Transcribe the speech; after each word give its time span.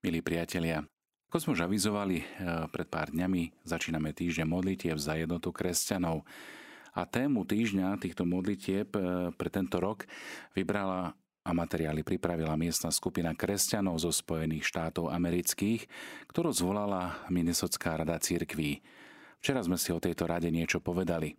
Milí 0.00 0.24
priatelia, 0.24 0.80
ako 1.28 1.36
sme 1.36 1.52
už 1.60 1.68
avizovali 1.68 2.24
eh, 2.24 2.24
pred 2.72 2.88
pár 2.88 3.12
dňami, 3.12 3.68
začíname 3.68 4.16
týždeň 4.16 4.48
modlitieb 4.48 4.96
za 4.96 5.12
jednotu 5.12 5.52
kresťanov. 5.52 6.24
A 6.96 7.04
tému 7.04 7.44
týždňa 7.44 8.00
týchto 8.00 8.24
modlitieb 8.24 8.88
eh, 8.96 9.28
pre 9.36 9.52
tento 9.52 9.76
rok 9.76 10.08
vybrala 10.56 11.12
a 11.44 11.50
materiály 11.52 12.00
pripravila 12.00 12.56
miestna 12.56 12.88
skupina 12.88 13.36
kresťanov 13.36 14.00
zo 14.00 14.08
Spojených 14.08 14.64
štátov 14.72 15.12
amerických, 15.12 15.84
ktorú 16.32 16.48
zvolala 16.48 17.20
Minnesotská 17.28 18.00
rada 18.00 18.16
církví. 18.16 18.80
Včera 19.44 19.60
sme 19.60 19.76
si 19.76 19.92
o 19.92 20.00
tejto 20.00 20.24
rade 20.24 20.48
niečo 20.48 20.80
povedali. 20.80 21.36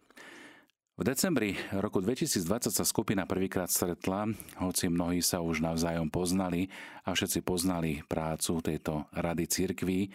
V 1.00 1.08
decembri 1.08 1.56
roku 1.72 2.04
2020 2.04 2.68
sa 2.68 2.84
skupina 2.84 3.24
prvýkrát 3.24 3.72
stretla, 3.72 4.28
hoci 4.60 4.92
mnohí 4.92 5.24
sa 5.24 5.40
už 5.40 5.64
navzájom 5.64 6.12
poznali 6.12 6.68
a 7.08 7.16
všetci 7.16 7.48
poznali 7.48 8.04
prácu 8.12 8.60
tejto 8.60 9.08
rady 9.16 9.48
cirkví. 9.48 10.12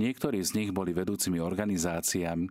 Niektorí 0.00 0.40
z 0.40 0.56
nich 0.56 0.70
boli 0.72 0.96
vedúcimi 0.96 1.36
organizáciami, 1.36 2.48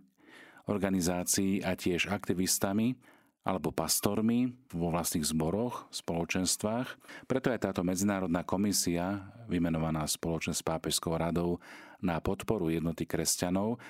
organizácií 0.70 1.66
a 1.66 1.74
tiež 1.74 2.06
aktivistami 2.06 2.94
alebo 3.42 3.74
pastormi 3.74 4.54
vo 4.70 4.94
vlastných 4.94 5.26
zboroch, 5.26 5.90
spoločenstvách. 5.90 6.88
Preto 7.26 7.50
aj 7.50 7.66
táto 7.66 7.82
medzinárodná 7.82 8.46
komisia, 8.46 9.26
vymenovaná 9.50 10.06
spoločne 10.06 10.54
s 10.54 10.62
Pápežskou 10.62 11.18
radou 11.18 11.58
na 11.98 12.22
podporu 12.22 12.70
jednoty 12.70 13.06
kresťanov, 13.06 13.82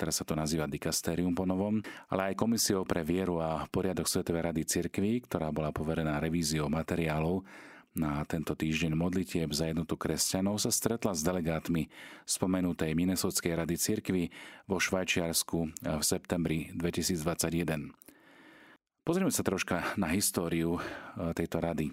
teraz 0.00 0.16
sa 0.16 0.24
to 0.24 0.32
nazýva 0.32 0.64
dikastérium 0.64 1.36
po 1.36 1.44
novom, 1.44 1.84
ale 2.08 2.32
aj 2.32 2.40
Komisiou 2.40 2.88
pre 2.88 3.04
vieru 3.04 3.36
a 3.44 3.68
poriadok 3.68 4.08
Svetovej 4.08 4.48
rady 4.48 4.64
cirkví, 4.64 5.28
ktorá 5.28 5.52
bola 5.52 5.68
poverená 5.68 6.16
revíziou 6.16 6.72
materiálov 6.72 7.44
na 7.90 8.22
tento 8.22 8.54
týždeň 8.54 8.94
modlitieb 8.94 9.50
za 9.50 9.66
jednotu 9.66 9.98
kresťanov 9.98 10.62
sa 10.62 10.70
stretla 10.70 11.10
s 11.10 11.26
delegátmi 11.26 11.90
spomenutej 12.22 12.94
Minnesotskej 12.94 13.58
rady 13.58 13.74
cirkvy 13.74 14.22
vo 14.70 14.78
Švajčiarsku 14.78 15.58
v 15.98 16.02
septembri 16.06 16.70
2021. 16.78 17.90
Pozrieme 19.02 19.34
sa 19.34 19.42
troška 19.42 19.98
na 19.98 20.06
históriu 20.14 20.78
e, 20.78 20.80
tejto 21.34 21.58
rady. 21.58 21.90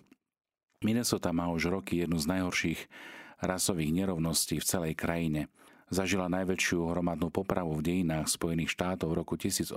Minnesota 0.86 1.34
má 1.34 1.50
už 1.50 1.74
roky 1.74 2.06
jednu 2.06 2.22
z 2.22 2.30
najhorších 2.30 2.80
rasových 3.42 4.06
nerovností 4.06 4.62
v 4.62 4.70
celej 4.70 4.94
krajine 4.94 5.50
zažila 5.88 6.28
najväčšiu 6.32 6.92
hromadnú 6.92 7.32
popravu 7.32 7.76
v 7.80 7.86
dejinách 7.86 8.28
Spojených 8.28 8.74
štátov 8.76 9.14
v 9.14 9.18
roku 9.24 9.34
1862, 9.40 9.74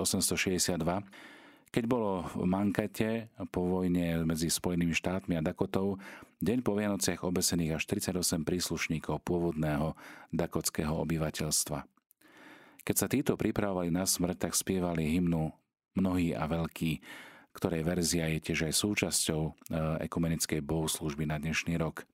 keď 1.70 1.84
bolo 1.86 2.26
v 2.34 2.44
Mankete 2.50 3.30
po 3.54 3.62
vojne 3.62 4.26
medzi 4.26 4.50
Spojenými 4.50 4.90
štátmi 4.90 5.38
a 5.38 5.42
Dakotou 5.42 6.02
deň 6.42 6.66
po 6.66 6.74
Vianociach 6.74 7.22
obesených 7.22 7.78
až 7.78 7.82
38 7.86 8.42
príslušníkov 8.42 9.22
pôvodného 9.22 9.94
dakotského 10.34 10.90
obyvateľstva. 10.98 11.86
Keď 12.80 12.96
sa 12.96 13.06
títo 13.06 13.38
pripravovali 13.38 13.92
na 13.92 14.08
smrť, 14.08 14.50
tak 14.50 14.58
spievali 14.58 15.06
hymnu 15.14 15.52
Mnohý 15.90 16.38
a 16.38 16.46
veľký, 16.46 17.02
ktorej 17.50 17.82
verzia 17.82 18.30
je 18.30 18.38
tiež 18.50 18.70
aj 18.70 18.74
súčasťou 18.78 19.42
e, 19.42 19.52
ekumenickej 20.06 20.62
bohoslužby 20.62 21.26
na 21.26 21.42
dnešný 21.42 21.74
rok. 21.82 22.06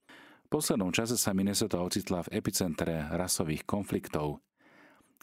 V 0.47 0.63
poslednom 0.63 0.95
čase 0.95 1.19
sa 1.19 1.35
Minnesota 1.35 1.75
ocitla 1.83 2.23
v 2.23 2.39
epicentre 2.39 3.03
rasových 3.11 3.67
konfliktov. 3.67 4.39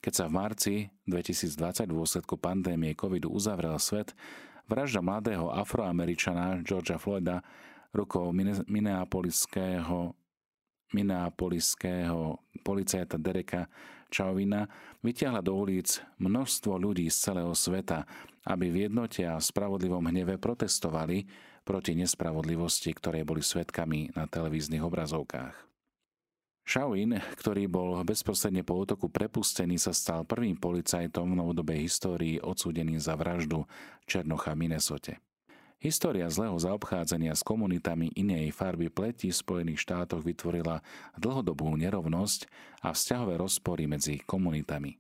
Keď 0.04 0.12
sa 0.12 0.28
v 0.28 0.36
marci 0.36 0.74
2020 1.08 1.88
v 1.88 1.96
dôsledku 1.96 2.36
pandémie 2.36 2.92
covidu 2.92 3.32
uzavrel 3.32 3.72
svet, 3.80 4.12
vražda 4.68 5.00
mladého 5.00 5.48
afroameričana 5.48 6.60
Georgia 6.60 7.00
Floyda 7.00 7.40
rukou 7.96 8.36
minneapoliského, 8.68 10.12
minneapoliského 10.92 12.44
policajta 12.60 13.16
Dereka 13.16 13.64
Chauvina 14.12 14.68
vytiahla 15.00 15.40
do 15.40 15.56
ulic 15.56 16.04
množstvo 16.20 16.76
ľudí 16.76 17.08
z 17.08 17.32
celého 17.32 17.56
sveta, 17.56 18.04
aby 18.44 18.68
v 18.68 18.92
jednote 18.92 19.24
a 19.24 19.40
spravodlivom 19.40 20.04
hneve 20.04 20.36
protestovali 20.36 21.24
proti 21.64 21.96
nespravodlivosti, 21.96 22.92
ktoré 22.92 23.24
boli 23.24 23.40
svetkami 23.40 24.12
na 24.12 24.28
televíznych 24.28 24.84
obrazovkách. 24.84 25.56
Shaolin, 26.64 27.20
ktorý 27.36 27.68
bol 27.68 28.00
bezprostredne 28.08 28.64
po 28.64 28.80
útoku 28.80 29.12
prepustený, 29.12 29.76
sa 29.76 29.92
stal 29.92 30.24
prvým 30.24 30.56
policajtom 30.56 31.36
v 31.36 31.36
novodobej 31.36 31.84
histórii 31.84 32.40
odsúdený 32.40 32.96
za 32.96 33.20
vraždu 33.20 33.68
Černocha 34.08 34.56
v 34.56 34.64
Minnesote. 34.64 35.20
História 35.76 36.24
zlého 36.32 36.56
zaobchádzania 36.56 37.36
s 37.36 37.44
komunitami 37.44 38.08
inej 38.16 38.56
farby 38.56 38.88
pleti 38.88 39.28
v 39.28 39.36
Spojených 39.36 39.84
štátoch 39.84 40.24
vytvorila 40.24 40.80
dlhodobú 41.20 41.68
nerovnosť 41.76 42.48
a 42.80 42.96
vzťahové 42.96 43.36
rozpory 43.36 43.84
medzi 43.84 44.24
komunitami. 44.24 44.96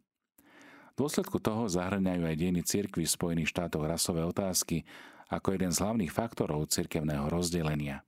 V 0.92 0.96
dôsledku 1.00 1.40
toho 1.40 1.64
zahrňajú 1.64 2.28
aj 2.28 2.36
dejiny 2.36 2.62
cirkvy 2.68 3.08
v 3.08 3.14
Spojených 3.16 3.56
štátoch 3.56 3.88
rasové 3.88 4.20
otázky 4.28 4.84
ako 5.30 5.56
jeden 5.56 5.72
z 5.72 5.80
hlavných 5.80 6.12
faktorov 6.12 6.68
cirkevného 6.72 7.28
rozdelenia. 7.28 8.04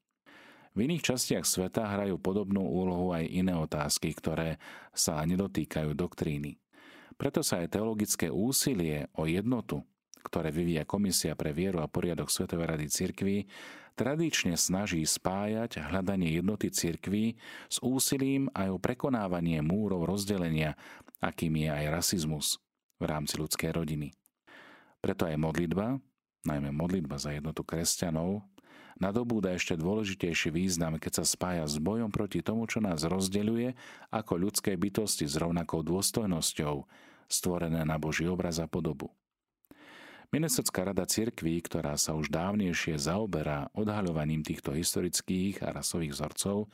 V 0.77 0.85
iných 0.85 1.09
častiach 1.09 1.49
sveta 1.49 1.89
hrajú 1.89 2.21
podobnú 2.21 2.61
úlohu 2.61 3.17
aj 3.17 3.25
iné 3.25 3.57
otázky, 3.57 4.13
ktoré 4.13 4.61
sa 4.93 5.25
nedotýkajú 5.25 5.97
doktríny. 5.97 6.61
Preto 7.17 7.41
sa 7.41 7.65
aj 7.65 7.73
teologické 7.73 8.29
úsilie 8.29 9.09
o 9.17 9.25
jednotu, 9.25 9.81
ktoré 10.21 10.53
vyvíja 10.53 10.85
Komisia 10.85 11.33
pre 11.33 11.57
vieru 11.57 11.81
a 11.81 11.89
poriadok 11.89 12.29
Svetovej 12.29 12.77
rady 12.77 12.87
cirkví, 12.93 13.49
tradične 13.97 14.53
snaží 14.61 15.01
spájať 15.01 15.81
hľadanie 15.81 16.37
jednoty 16.37 16.69
cirkví 16.69 17.41
s 17.73 17.81
úsilím 17.81 18.53
aj 18.53 18.77
o 18.77 18.83
prekonávanie 18.83 19.65
múrov 19.65 20.05
rozdelenia, 20.05 20.77
akým 21.25 21.57
je 21.57 21.73
aj 21.73 21.85
rasizmus 21.89 22.61
v 23.01 23.05
rámci 23.09 23.41
ľudskej 23.41 23.73
rodiny. 23.73 24.13
Preto 25.01 25.25
aj 25.25 25.41
modlitba, 25.41 25.97
najmä 26.47 26.71
modlitba 26.71 27.19
za 27.19 27.35
jednotu 27.35 27.67
kresťanov, 27.67 28.41
nadobúda 28.97 29.53
ešte 29.53 29.77
dôležitejší 29.77 30.55
význam, 30.55 30.97
keď 30.97 31.23
sa 31.23 31.25
spája 31.27 31.67
s 31.69 31.77
bojom 31.77 32.09
proti 32.09 32.41
tomu, 32.41 32.65
čo 32.71 32.81
nás 32.81 33.05
rozdeľuje 33.05 33.77
ako 34.15 34.33
ľudské 34.39 34.79
bytosti 34.79 35.29
s 35.29 35.37
rovnakou 35.37 35.85
dôstojnosťou, 35.85 36.87
stvorené 37.27 37.83
na 37.83 37.99
Boží 37.99 38.25
obraz 38.25 38.63
a 38.63 38.71
podobu. 38.71 39.11
Minnesotská 40.35 40.83
rada 40.83 41.07
cirkví, 41.07 41.63
ktorá 41.63 41.95
sa 41.95 42.19
už 42.19 42.35
dávnejšie 42.35 42.99
zaoberá 42.99 43.71
odhaľovaním 43.79 44.43
týchto 44.43 44.75
historických 44.75 45.63
a 45.63 45.71
rasových 45.71 46.19
vzorcov, 46.19 46.67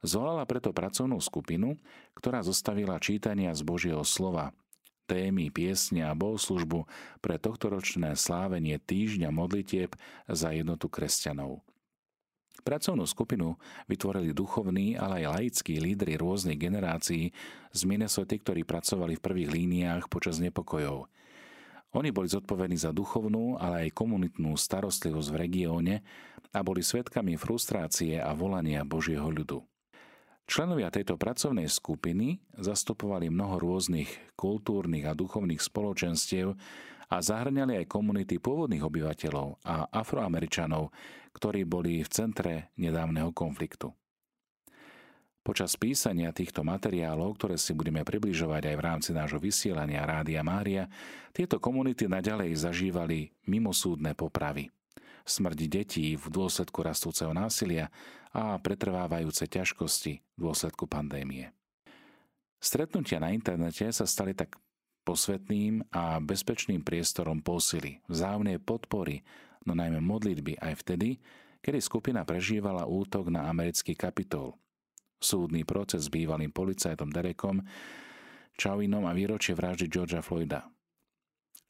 zvolala 0.00 0.48
preto 0.48 0.72
pracovnú 0.72 1.20
skupinu, 1.20 1.76
ktorá 2.16 2.40
zostavila 2.40 2.96
čítania 2.96 3.52
z 3.52 3.62
Božieho 3.68 4.00
slova, 4.00 4.56
témy, 5.06 5.54
piesne 5.54 6.02
a 6.02 6.12
bohoslužbu 6.12 6.84
pre 7.22 7.38
tohtoročné 7.38 8.18
slávenie 8.18 8.82
týždňa 8.82 9.30
modlitieb 9.30 9.94
za 10.26 10.50
jednotu 10.50 10.90
kresťanov. 10.90 11.62
Pracovnú 12.66 13.06
skupinu 13.06 13.54
vytvorili 13.86 14.34
duchovní, 14.34 14.98
ale 14.98 15.22
aj 15.22 15.38
laickí 15.38 15.78
lídry 15.78 16.18
rôznych 16.18 16.58
generácií 16.58 17.30
z 17.70 17.80
Minnesota, 17.86 18.34
ktorí 18.34 18.66
pracovali 18.66 19.14
v 19.14 19.22
prvých 19.22 19.50
líniách 19.54 20.10
počas 20.10 20.42
nepokojov. 20.42 21.06
Oni 21.94 22.10
boli 22.10 22.26
zodpovední 22.26 22.74
za 22.74 22.90
duchovnú, 22.90 23.54
ale 23.62 23.86
aj 23.86 23.94
komunitnú 23.94 24.58
starostlivosť 24.58 25.28
v 25.30 25.40
regióne 25.46 25.94
a 26.50 26.58
boli 26.66 26.82
svetkami 26.82 27.38
frustrácie 27.38 28.18
a 28.18 28.34
volania 28.34 28.82
Božieho 28.82 29.30
ľudu. 29.30 29.62
Členovia 30.46 30.94
tejto 30.94 31.18
pracovnej 31.18 31.66
skupiny 31.66 32.38
zastupovali 32.54 33.26
mnoho 33.34 33.58
rôznych 33.58 34.38
kultúrnych 34.38 35.02
a 35.10 35.18
duchovných 35.18 35.58
spoločenstiev 35.58 36.54
a 37.10 37.16
zahrňali 37.18 37.82
aj 37.82 37.90
komunity 37.90 38.38
pôvodných 38.38 38.86
obyvateľov 38.86 39.58
a 39.66 39.90
afroameričanov, 39.90 40.94
ktorí 41.34 41.66
boli 41.66 41.98
v 42.06 42.08
centre 42.14 42.70
nedávneho 42.78 43.34
konfliktu. 43.34 43.90
Počas 45.42 45.74
písania 45.78 46.30
týchto 46.30 46.62
materiálov, 46.62 47.38
ktoré 47.38 47.58
si 47.58 47.74
budeme 47.74 48.06
približovať 48.06 48.70
aj 48.70 48.76
v 48.78 48.84
rámci 48.86 49.10
nášho 49.14 49.42
vysielania 49.42 50.06
Rádia 50.06 50.46
Mária, 50.46 50.86
tieto 51.34 51.58
komunity 51.58 52.06
naďalej 52.06 52.54
zažívali 52.54 53.34
mimosúdne 53.50 54.14
popravy 54.14 54.70
smrť 55.26 55.58
detí 55.66 56.14
v 56.14 56.26
dôsledku 56.30 56.86
rastúceho 56.86 57.34
násilia 57.34 57.90
a 58.36 58.60
pretrvávajúce 58.60 59.48
ťažkosti 59.48 60.12
v 60.20 60.38
dôsledku 60.38 60.84
pandémie. 60.84 61.56
Stretnutia 62.60 63.16
na 63.16 63.32
internete 63.32 63.88
sa 63.88 64.04
stali 64.04 64.36
tak 64.36 64.60
posvetným 65.08 65.88
a 65.88 66.20
bezpečným 66.20 66.84
priestorom 66.84 67.40
posily, 67.40 68.04
vzájomnej 68.12 68.60
podpory, 68.60 69.24
no 69.64 69.72
najmä 69.72 70.04
modlitby 70.04 70.60
aj 70.60 70.84
vtedy, 70.84 71.16
kedy 71.64 71.80
skupina 71.80 72.28
prežívala 72.28 72.84
útok 72.84 73.32
na 73.32 73.48
americký 73.48 73.96
kapitol. 73.96 74.52
Súdny 75.16 75.64
proces 75.64 76.04
s 76.04 76.12
bývalým 76.12 76.52
policajtom 76.52 77.08
Derekom, 77.08 77.64
Čauinom 78.60 79.08
a 79.08 79.16
výročie 79.16 79.56
vraždy 79.56 79.88
Georgia 79.88 80.20
Floyda. 80.20 80.68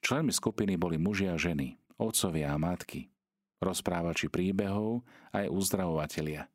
Členmi 0.02 0.34
skupiny 0.34 0.74
boli 0.74 0.98
muži 0.98 1.30
a 1.30 1.38
ženy, 1.38 1.78
otcovia 1.98 2.54
a 2.54 2.58
matky, 2.58 3.06
rozprávači 3.62 4.30
príbehov 4.30 5.06
aj 5.30 5.46
uzdravovateľia. 5.50 6.50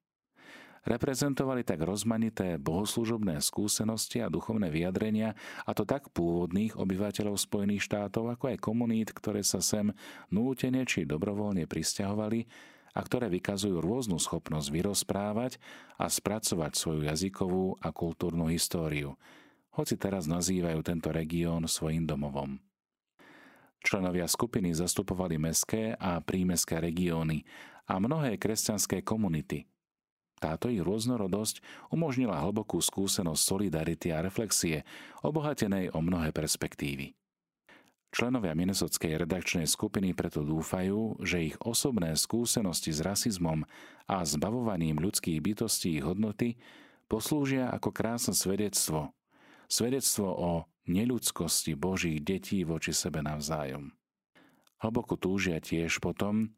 Reprezentovali 0.81 1.61
tak 1.61 1.85
rozmanité 1.85 2.57
bohoslužobné 2.57 3.37
skúsenosti 3.37 4.17
a 4.17 4.33
duchovné 4.33 4.73
vyjadrenia, 4.73 5.37
a 5.61 5.77
to 5.77 5.85
tak 5.85 6.09
pôvodných 6.09 6.73
obyvateľov 6.73 7.37
Spojených 7.37 7.85
štátov, 7.85 8.33
ako 8.33 8.49
aj 8.49 8.57
komunít, 8.57 9.13
ktoré 9.13 9.45
sa 9.45 9.61
sem 9.61 9.93
nútene 10.33 10.81
či 10.89 11.05
dobrovoľne 11.05 11.69
pristahovali 11.69 12.49
a 12.97 12.99
ktoré 13.05 13.29
vykazujú 13.29 13.77
rôznu 13.77 14.17
schopnosť 14.17 14.67
vyrozprávať 14.73 15.61
a 16.01 16.09
spracovať 16.09 16.73
svoju 16.73 17.01
jazykovú 17.05 17.77
a 17.77 17.93
kultúrnu 17.93 18.49
históriu, 18.49 19.13
hoci 19.77 20.01
teraz 20.01 20.25
nazývajú 20.25 20.81
tento 20.81 21.13
región 21.13 21.61
svojim 21.69 22.09
domovom. 22.09 22.57
Členovia 23.85 24.25
skupiny 24.25 24.73
zastupovali 24.73 25.37
mestské 25.37 25.93
a 25.93 26.17
prímeské 26.25 26.81
regióny 26.81 27.45
a 27.85 28.01
mnohé 28.01 28.41
kresťanské 28.41 29.05
komunity– 29.05 29.69
táto 30.41 30.73
ich 30.73 30.81
rôznorodosť 30.81 31.61
umožnila 31.93 32.41
hlbokú 32.41 32.81
skúsenosť 32.81 33.41
solidarity 33.45 34.09
a 34.09 34.25
reflexie, 34.25 34.81
obohatenej 35.21 35.93
o 35.93 36.01
mnohé 36.01 36.33
perspektívy. 36.33 37.13
Členovia 38.11 38.51
Minnesotskej 38.51 39.23
redakčnej 39.23 39.63
skupiny 39.63 40.11
preto 40.11 40.43
dúfajú, 40.43 41.23
že 41.23 41.53
ich 41.53 41.55
osobné 41.63 42.11
skúsenosti 42.19 42.91
s 42.91 42.99
rasizmom 42.99 43.63
a 44.03 44.19
zbavovaním 44.27 44.99
ľudských 44.99 45.39
bytostí 45.39 45.95
ich 45.95 46.03
hodnoty 46.03 46.59
poslúžia 47.07 47.71
ako 47.71 47.95
krásne 47.95 48.35
svedectvo. 48.35 49.15
Svedectvo 49.71 50.27
o 50.27 50.51
neľudskosti 50.91 51.79
Božích 51.79 52.19
detí 52.19 52.67
voči 52.67 52.91
sebe 52.91 53.23
navzájom. 53.23 53.95
Hlboko 54.83 55.15
túžia 55.15 55.63
tiež 55.63 56.03
potom, 56.03 56.51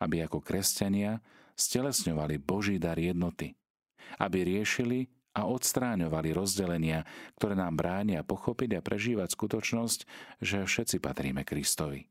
aby 0.00 0.24
ako 0.24 0.40
kresťania 0.40 1.20
stelesňovali 1.56 2.36
Boží 2.38 2.76
dar 2.76 3.00
jednoty, 3.00 3.56
aby 4.20 4.44
riešili 4.44 5.08
a 5.36 5.44
odstráňovali 5.44 6.32
rozdelenia, 6.32 7.04
ktoré 7.36 7.56
nám 7.56 7.76
bránia 7.76 8.24
pochopiť 8.24 8.80
a 8.80 8.84
prežívať 8.84 9.36
skutočnosť, 9.36 9.98
že 10.40 10.64
všetci 10.64 10.96
patríme 11.00 11.44
Kristovi. 11.44 12.08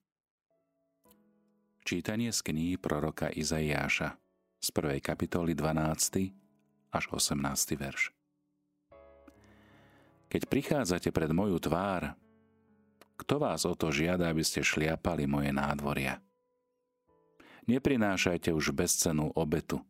Čítanie 1.85 2.33
z 2.33 2.41
knihy 2.41 2.81
proroka 2.81 3.29
Izaiáša 3.29 4.17
z 4.57 4.67
1. 4.73 4.97
kapitoly 5.05 5.53
12. 5.53 6.33
až 6.89 7.03
18. 7.13 7.37
verš. 7.77 8.09
Keď 10.25 10.41
prichádzate 10.49 11.13
pred 11.13 11.29
moju 11.29 11.61
tvár, 11.61 12.17
kto 13.21 13.37
vás 13.37 13.63
o 13.69 13.77
to 13.77 13.93
žiada, 13.93 14.33
aby 14.33 14.41
ste 14.41 14.65
šliapali 14.65 15.29
moje 15.29 15.53
nádvoria? 15.53 16.24
Neprinášajte 17.65 18.53
už 18.53 18.77
bezcenú 18.77 19.33
obetu. 19.33 19.81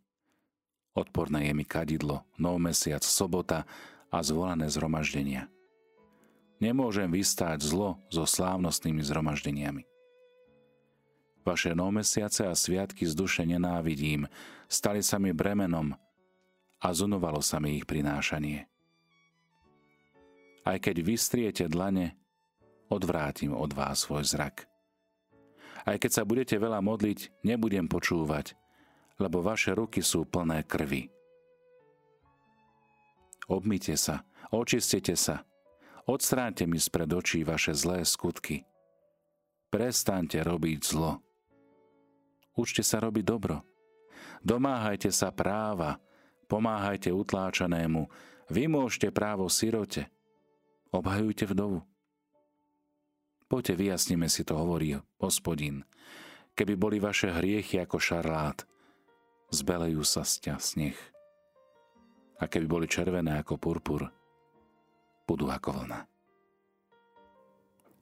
Odporné 0.95 1.51
je 1.51 1.53
mi 1.53 1.67
kadidlo, 1.67 2.23
nov 2.39 2.55
mesiac, 2.63 3.03
sobota 3.03 3.67
a 4.07 4.23
zvolané 4.23 4.71
zhromaždenia. 4.71 5.51
Nemôžem 6.63 7.11
vystáť 7.11 7.67
zlo 7.67 7.99
so 8.07 8.23
slávnostnými 8.23 9.03
zhromaždeniami. 9.03 9.83
Vaše 11.43 11.75
mesiace 11.75 12.47
a 12.47 12.55
sviatky 12.55 13.03
z 13.03 13.13
duše 13.13 13.43
nenávidím, 13.43 14.31
stali 14.71 15.03
sa 15.03 15.19
mi 15.19 15.35
bremenom 15.35 15.93
a 16.79 16.87
zunovalo 16.95 17.43
sa 17.43 17.59
mi 17.59 17.75
ich 17.75 17.83
prinášanie. 17.83 18.71
Aj 20.63 20.79
keď 20.79 21.03
vystriete 21.03 21.67
dlane, 21.67 22.15
odvrátim 22.87 23.51
od 23.51 23.75
vás 23.75 24.07
svoj 24.07 24.23
zrak– 24.23 24.63
aj 25.85 25.97
keď 26.01 26.11
sa 26.11 26.23
budete 26.25 26.57
veľa 26.57 26.81
modliť, 26.81 27.45
nebudem 27.45 27.85
počúvať, 27.85 28.57
lebo 29.21 29.45
vaše 29.45 29.71
ruky 29.77 30.01
sú 30.01 30.25
plné 30.25 30.65
krvi. 30.65 31.13
Obmite 33.45 33.93
sa, 33.93 34.25
očistite 34.49 35.13
sa, 35.13 35.45
odstráňte 36.09 36.65
mi 36.65 36.81
spred 36.81 37.13
očí 37.13 37.45
vaše 37.45 37.77
zlé 37.77 38.01
skutky. 38.01 38.65
Prestaňte 39.69 40.41
robiť 40.41 40.79
zlo. 40.81 41.21
Učte 42.57 42.81
sa 42.81 42.97
robiť 43.03 43.23
dobro. 43.27 43.61
Domáhajte 44.41 45.13
sa 45.13 45.29
práva, 45.29 46.01
pomáhajte 46.49 47.13
utláčanému, 47.13 48.09
vymôžte 48.49 49.11
právo 49.13 49.45
sirote, 49.51 50.09
obhajujte 50.89 51.45
vdovu. 51.49 51.85
Poďte, 53.45 53.77
vyjasnime 53.77 54.25
si 54.25 54.41
to, 54.41 54.57
hovorí 54.57 54.97
hospodin. 55.21 55.85
Keby 56.57 56.73
boli 56.73 56.97
vaše 56.97 57.29
hriechy 57.29 57.77
ako 57.77 58.01
šarlát, 58.01 58.65
zbelejú 59.53 60.01
sa 60.01 60.25
sťa 60.25 60.57
sneh. 60.57 60.97
A 62.41 62.49
keby 62.49 62.65
boli 62.65 62.87
červené 62.89 63.37
ako 63.37 63.61
purpur, 63.61 64.09
budú 65.29 65.45
ako 65.53 65.77
vlna. 65.77 66.09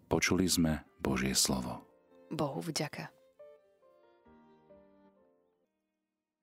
Počuli 0.07 0.47
sme 0.47 0.87
Božie 1.03 1.35
slovo. 1.35 1.83
Bohu 2.31 2.63
vďaka. 2.63 3.11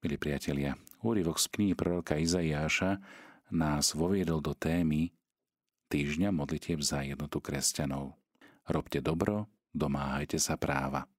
Milí 0.00 0.16
priatelia, 0.16 0.76
úryvok 1.00 1.40
z 1.40 1.46
knihy 1.56 1.74
proroka 1.76 2.20
Izaiáša 2.20 3.00
nás 3.52 3.96
voviedol 3.96 4.44
do 4.44 4.52
témy 4.52 5.12
týždňa 5.88 6.30
modlitieb 6.36 6.80
za 6.84 7.02
jednotu 7.02 7.40
kresťanov. 7.42 8.19
Robte 8.70 9.02
dobro, 9.02 9.50
domáhajte 9.74 10.38
sa 10.38 10.54
práva. 10.54 11.10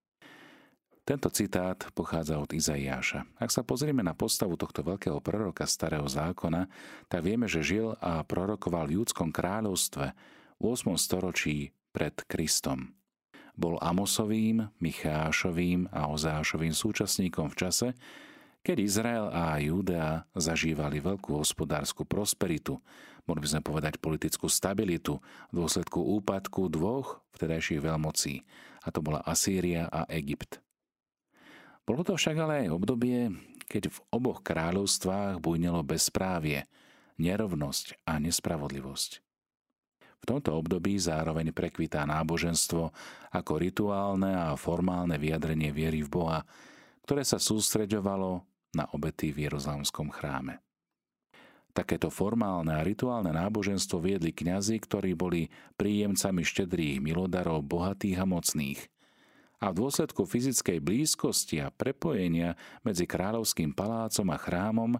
Tento 1.04 1.28
citát 1.28 1.84
pochádza 1.92 2.40
od 2.40 2.48
Izaiáša. 2.48 3.28
Ak 3.36 3.52
sa 3.52 3.68
pozrieme 3.68 4.00
na 4.00 4.16
postavu 4.16 4.56
tohto 4.56 4.88
veľkého 4.88 5.20
proroka 5.20 5.68
starého 5.68 6.08
zákona, 6.08 6.72
tak 7.12 7.28
vieme, 7.28 7.52
že 7.52 7.60
žil 7.60 7.92
a 8.00 8.24
prorokoval 8.24 8.88
v 8.88 9.04
júdskom 9.04 9.36
kráľovstve 9.36 10.16
v 10.56 10.64
8. 10.64 10.96
storočí 10.96 11.76
pred 11.92 12.16
Kristom. 12.32 12.96
Bol 13.60 13.76
Amosovým, 13.84 14.72
Michášovým 14.80 15.92
a 15.92 16.08
Ozášovým 16.08 16.72
súčasníkom 16.72 17.52
v 17.52 17.56
čase, 17.68 17.88
keď 18.62 18.78
Izrael 18.78 19.26
a 19.34 19.58
Judea 19.58 20.26
zažívali 20.38 21.02
veľkú 21.02 21.34
hospodárskú 21.38 22.06
prosperitu, 22.06 22.78
mohli 23.26 23.42
by 23.42 23.50
sme 23.58 23.62
povedať 23.66 23.98
politickú 23.98 24.46
stabilitu 24.46 25.18
v 25.50 25.54
dôsledku 25.66 25.98
úpadku 25.98 26.70
dvoch 26.70 27.26
vtedajších 27.34 27.82
veľmocí, 27.82 28.46
a 28.82 28.88
to 28.94 29.02
bola 29.02 29.22
Asýria 29.26 29.90
a 29.90 30.06
Egypt. 30.14 30.62
Bolo 31.86 32.06
to 32.06 32.14
však 32.14 32.38
ale 32.38 32.66
aj 32.66 32.78
obdobie, 32.78 33.34
keď 33.66 33.90
v 33.90 33.98
oboch 34.14 34.46
kráľovstvách 34.46 35.42
bujnelo 35.42 35.82
bezprávie, 35.82 36.70
nerovnosť 37.18 38.06
a 38.06 38.22
nespravodlivosť. 38.22 39.12
V 40.22 40.30
tomto 40.30 40.54
období 40.54 41.02
zároveň 41.02 41.50
prekvitá 41.50 42.06
náboženstvo 42.06 42.94
ako 43.34 43.54
rituálne 43.58 44.30
a 44.30 44.54
formálne 44.54 45.18
vyjadrenie 45.18 45.74
viery 45.74 46.06
v 46.06 46.14
Boha, 46.14 46.40
ktoré 47.10 47.26
sa 47.26 47.42
sústreďovalo 47.42 48.51
na 48.76 48.88
obety 48.92 49.32
v 49.36 49.48
Jeruzalemskom 49.48 50.12
chráme. 50.12 50.64
Takéto 51.72 52.12
formálne 52.12 52.76
a 52.76 52.84
rituálne 52.84 53.32
náboženstvo 53.32 54.04
viedli 54.04 54.36
kňazi, 54.36 54.76
ktorí 54.84 55.16
boli 55.16 55.48
príjemcami 55.80 56.44
štedrých 56.44 57.00
milodarov 57.00 57.64
bohatých 57.64 58.20
a 58.20 58.26
mocných. 58.28 58.82
A 59.64 59.72
v 59.72 59.78
dôsledku 59.80 60.28
fyzickej 60.28 60.84
blízkosti 60.84 61.64
a 61.64 61.72
prepojenia 61.72 62.60
medzi 62.84 63.08
kráľovským 63.08 63.72
palácom 63.72 64.28
a 64.34 64.38
chrámom 64.42 65.00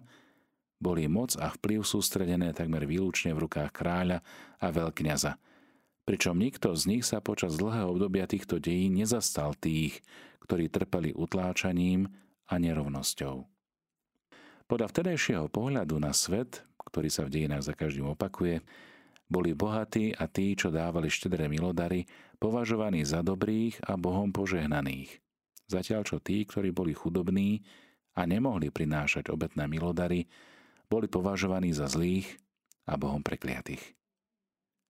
boli 0.80 1.06
moc 1.12 1.36
a 1.36 1.52
vplyv 1.52 1.84
sústredené 1.84 2.56
takmer 2.56 2.88
výlučne 2.88 3.36
v 3.36 3.44
rukách 3.44 3.70
kráľa 3.74 4.24
a 4.58 4.66
veľkňaza, 4.72 5.36
pričom 6.08 6.40
nikto 6.40 6.72
z 6.72 6.82
nich 6.88 7.04
sa 7.04 7.20
počas 7.20 7.60
dlhého 7.60 7.92
obdobia 7.92 8.24
týchto 8.24 8.56
dejín 8.56 8.96
nezastal 8.96 9.52
tých, 9.54 10.00
ktorí 10.46 10.72
trpeli 10.72 11.12
utláčaním 11.12 12.08
a 12.48 12.56
nerovnosťou. 12.56 13.51
Podľa 14.72 14.88
vtedajšieho 14.88 15.52
pohľadu 15.52 16.00
na 16.00 16.16
svet, 16.16 16.64
ktorý 16.88 17.12
sa 17.12 17.28
v 17.28 17.36
dejinách 17.36 17.68
za 17.68 17.74
každým 17.76 18.08
opakuje, 18.16 18.64
boli 19.28 19.52
bohatí 19.52 20.16
a 20.16 20.24
tí, 20.24 20.56
čo 20.56 20.72
dávali 20.72 21.12
štedré 21.12 21.44
milodary, 21.44 22.08
považovaní 22.40 23.04
za 23.04 23.20
dobrých 23.20 23.84
a 23.84 24.00
Bohom 24.00 24.32
požehnaných. 24.32 25.20
Zatiaľ 25.68 26.08
čo 26.08 26.24
tí, 26.24 26.48
ktorí 26.48 26.72
boli 26.72 26.96
chudobní 26.96 27.60
a 28.16 28.24
nemohli 28.24 28.72
prinášať 28.72 29.28
obetné 29.28 29.68
milodary, 29.68 30.32
boli 30.88 31.04
považovaní 31.04 31.76
za 31.76 31.92
zlých 31.92 32.40
a 32.88 32.96
Bohom 32.96 33.20
prekliatých. 33.20 33.92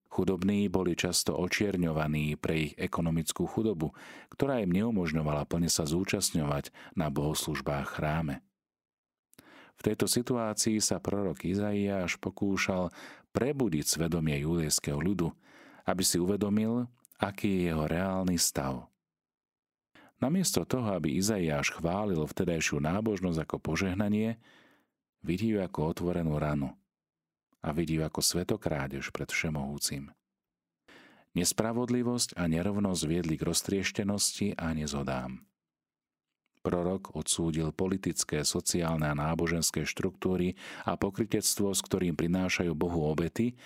Chudobní 0.07 0.71
boli 0.71 0.95
často 0.95 1.35
očierňovaní 1.35 2.39
pre 2.39 2.71
ich 2.71 2.73
ekonomickú 2.79 3.51
chudobu, 3.51 3.91
ktorá 4.31 4.63
im 4.63 4.71
neumožňovala 4.71 5.43
plne 5.43 5.67
sa 5.67 5.83
zúčastňovať 5.83 6.71
na 6.95 7.11
bohoslužbách 7.11 7.99
chráme. 7.99 8.39
V 9.83 9.91
tejto 9.91 10.07
situácii 10.07 10.79
sa 10.79 11.03
prorok 11.03 11.43
Izaiáš 11.43 12.15
pokúšal 12.15 12.87
prebudiť 13.35 13.83
svedomie 13.83 14.39
judejského 14.39 14.95
ľudu, 14.95 15.27
aby 15.83 16.03
si 16.07 16.15
uvedomil, 16.23 16.87
aký 17.19 17.51
je 17.51 17.61
jeho 17.67 17.83
reálny 17.83 18.39
stav. 18.39 18.87
Namiesto 20.23 20.63
toho, 20.63 20.95
aby 20.95 21.19
Izaiáš 21.19 21.75
chválil 21.75 22.23
vtedajšiu 22.23 22.79
nábožnosť 22.79 23.43
ako 23.43 23.59
požehnanie, 23.59 24.39
vidí 25.19 25.51
ju 25.51 25.59
ako 25.59 25.91
otvorenú 25.91 26.39
ranu 26.39 26.71
a 27.59 27.75
vidí 27.75 27.99
ju 27.99 28.07
ako 28.07 28.23
svetokrádež 28.23 29.11
pred 29.11 29.27
všemohúcim. 29.27 30.15
Nespravodlivosť 31.35 32.39
a 32.39 32.47
nerovnosť 32.47 33.03
viedli 33.03 33.35
k 33.35 33.51
roztrieštenosti 33.51 34.55
a 34.55 34.71
nezhodám. 34.71 35.43
Prorok 36.63 37.11
odsúdil 37.19 37.75
politické, 37.75 38.47
sociálne 38.47 39.11
a 39.11 39.19
náboženské 39.19 39.83
štruktúry 39.83 40.55
a 40.87 40.95
pokritectvo, 40.95 41.75
s 41.75 41.83
ktorým 41.83 42.15
prinášajú 42.15 42.71
Bohu 42.71 43.03
obety, 43.03 43.59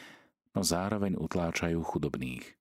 no 0.58 0.66
zároveň 0.66 1.14
utláčajú 1.14 1.78
chudobných. 1.86 2.58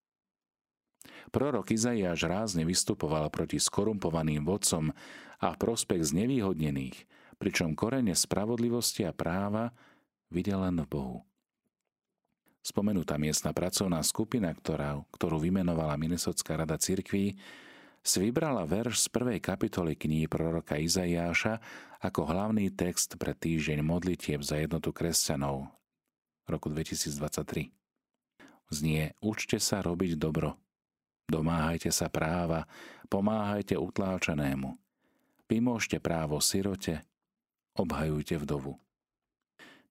Prorok 1.32 1.72
Izaiáš 1.72 2.28
rázne 2.28 2.68
vystupoval 2.68 3.32
proti 3.32 3.56
skorumpovaným 3.56 4.44
vodcom 4.44 4.92
a 5.40 5.46
v 5.52 5.56
prospech 5.56 6.12
znevýhodnených, 6.12 7.08
pričom 7.40 7.72
korene 7.72 8.12
spravodlivosti 8.12 9.08
a 9.08 9.16
práva 9.16 9.72
videl 10.28 10.60
len 10.60 10.84
v 10.84 10.88
Bohu. 10.88 11.18
Spomenutá 12.60 13.16
miestna 13.16 13.54
pracovná 13.54 14.02
skupina, 14.02 14.50
ktorá, 14.50 15.00
ktorú 15.14 15.38
vymenovala 15.38 15.96
Minnesotská 15.96 16.58
rada 16.58 16.74
cirkví, 16.76 17.38
si 18.06 18.22
vybrala 18.22 18.62
verš 18.62 19.06
z 19.06 19.08
prvej 19.10 19.38
kapitoly 19.42 19.98
knihy 19.98 20.30
proroka 20.30 20.78
Izaiáša 20.78 21.58
ako 21.98 22.30
hlavný 22.30 22.70
text 22.70 23.18
pre 23.18 23.34
týždeň 23.34 23.82
modlitieb 23.82 24.38
za 24.46 24.62
jednotu 24.62 24.94
kresťanov 24.94 25.66
roku 26.46 26.70
2023. 26.70 27.75
Znie 28.70 29.14
Učte 29.18 29.58
sa 29.58 29.82
robiť 29.82 30.14
dobro. 30.14 30.54
Domáhajte 31.26 31.90
sa 31.90 32.06
práva, 32.06 32.70
pomáhajte 33.10 33.75
utláčanému. 33.75 34.78
Vymôžte 35.50 35.98
právo 35.98 36.38
sirote, 36.38 37.02
obhajujte 37.75 38.38
vdovu. 38.38 38.78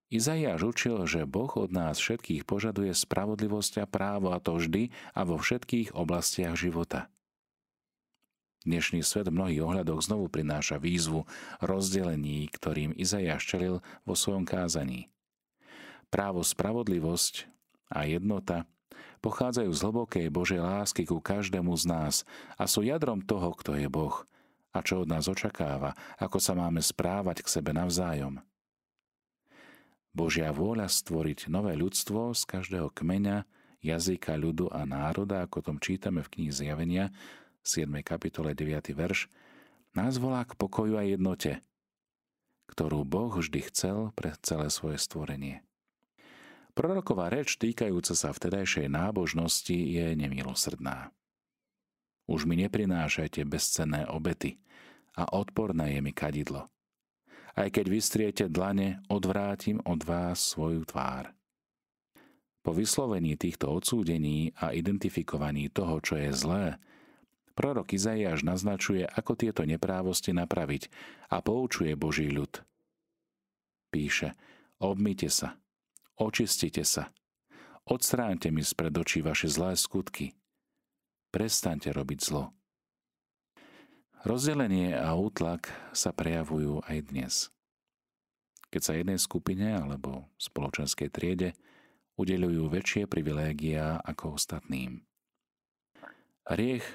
Izaiáš 0.08 0.64
učil, 0.64 1.04
že 1.04 1.28
Boh 1.28 1.52
od 1.60 1.76
nás 1.76 2.00
všetkých 2.00 2.48
požaduje 2.48 2.96
spravodlivosť 2.96 3.84
a 3.84 3.86
právo 3.88 4.32
a 4.32 4.40
to 4.40 4.56
vždy 4.56 4.96
a 5.12 5.28
vo 5.28 5.36
všetkých 5.36 5.92
oblastiach 5.92 6.56
života. 6.56 7.12
Dnešný 8.66 9.06
svet 9.06 9.30
v 9.30 9.38
mnohých 9.38 9.62
ohľadoch 9.62 10.02
znovu 10.02 10.26
prináša 10.26 10.82
výzvu 10.82 11.30
rozdelení, 11.62 12.50
ktorým 12.50 12.98
Izaiáš 12.98 13.46
čelil 13.46 13.86
vo 14.10 14.18
svojom 14.18 14.42
kázaní. 14.42 15.06
Právo, 16.10 16.42
spravodlivosť 16.42 17.46
a 17.94 18.10
jednota 18.10 18.66
pochádzajú 19.22 19.70
z 19.70 19.82
hlbokej 19.86 20.28
Božej 20.34 20.66
lásky 20.66 21.06
ku 21.06 21.22
každému 21.22 21.78
z 21.78 21.86
nás 21.86 22.16
a 22.58 22.66
sú 22.66 22.82
jadrom 22.82 23.22
toho, 23.22 23.54
kto 23.54 23.78
je 23.78 23.86
Boh 23.86 24.26
a 24.74 24.82
čo 24.82 25.06
od 25.06 25.14
nás 25.14 25.30
očakáva, 25.30 25.94
ako 26.18 26.42
sa 26.42 26.58
máme 26.58 26.82
správať 26.82 27.46
k 27.46 27.52
sebe 27.62 27.70
navzájom. 27.70 28.42
Božia 30.10 30.50
vôľa 30.50 30.90
stvoriť 30.90 31.54
nové 31.54 31.78
ľudstvo 31.78 32.34
z 32.34 32.42
každého 32.50 32.90
kmeňa, 32.90 33.46
jazyka, 33.86 34.34
ľudu 34.42 34.74
a 34.74 34.90
národa, 34.90 35.46
ako 35.46 35.62
tom 35.62 35.78
čítame 35.78 36.26
v 36.26 36.32
knihe 36.34 36.52
Zjavenia, 36.52 37.14
7. 37.66 37.90
kapitole 38.06 38.54
9. 38.54 38.94
verš, 38.94 39.26
nás 39.98 40.22
volá 40.22 40.46
k 40.46 40.54
pokoju 40.54 41.02
a 41.02 41.04
jednote, 41.04 41.66
ktorú 42.70 43.02
Boh 43.02 43.34
vždy 43.34 43.66
chcel 43.74 44.14
pre 44.14 44.38
celé 44.46 44.70
svoje 44.70 45.02
stvorenie. 45.02 45.66
Proroková 46.78 47.34
reč 47.34 47.58
týkajúca 47.58 48.14
sa 48.14 48.30
vtedajšej 48.30 48.86
nábožnosti 48.86 49.74
je 49.74 50.14
nemilosrdná. 50.14 51.10
Už 52.30 52.46
mi 52.46 52.62
neprinášajte 52.62 53.42
bezcenné 53.50 54.06
obety 54.06 54.62
a 55.18 55.26
odporné 55.34 55.98
je 55.98 56.02
mi 56.06 56.14
kadidlo– 56.14 56.70
aj 57.56 57.72
keď 57.72 57.86
vystriete 57.88 58.44
dlane, 58.52 59.00
odvrátim 59.08 59.80
od 59.88 60.04
vás 60.04 60.44
svoju 60.44 60.84
tvár. 60.84 61.32
Po 62.60 62.76
vyslovení 62.76 63.40
týchto 63.40 63.72
odsúdení 63.72 64.52
a 64.60 64.76
identifikovaní 64.76 65.72
toho, 65.72 66.04
čo 66.04 66.20
je 66.20 66.36
zlé, 66.36 66.76
prorok 67.56 67.96
Izaiáš 67.96 68.44
naznačuje, 68.44 69.08
ako 69.08 69.40
tieto 69.40 69.64
neprávosti 69.64 70.36
napraviť 70.36 70.92
a 71.32 71.40
poučuje 71.40 71.96
Boží 71.96 72.28
ľud. 72.28 72.62
Píše, 73.90 74.36
obmite 74.84 75.32
sa, 75.32 75.56
očistite 76.20 76.84
sa, 76.84 77.16
odstráňte 77.88 78.52
mi 78.52 78.60
spred 78.60 78.92
očí 78.92 79.24
vaše 79.24 79.48
zlé 79.48 79.80
skutky, 79.80 80.36
prestaňte 81.32 81.96
robiť 81.96 82.20
zlo. 82.20 82.52
Rozdelenie 84.26 84.98
a 84.98 85.14
útlak 85.14 85.70
sa 85.94 86.10
prejavujú 86.10 86.82
aj 86.90 86.98
dnes. 87.14 87.34
Keď 88.74 88.82
sa 88.82 88.98
jednej 88.98 89.22
skupine 89.22 89.78
alebo 89.78 90.28
spoločenskej 90.42 91.14
triede 91.14 91.54
udeľujú 92.18 92.64
väčšie 92.68 93.04
privilégia 93.06 94.02
ako 94.02 94.36
ostatným. 94.36 95.06
Hriech, 96.50 96.86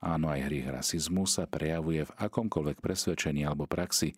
áno 0.00 0.28
aj 0.28 0.40
hriech 0.46 0.68
rasizmu 0.68 1.24
sa 1.24 1.48
prejavuje 1.48 2.04
v 2.04 2.16
akomkoľvek 2.16 2.78
presvedčení 2.80 3.44
alebo 3.44 3.64
praxi, 3.64 4.16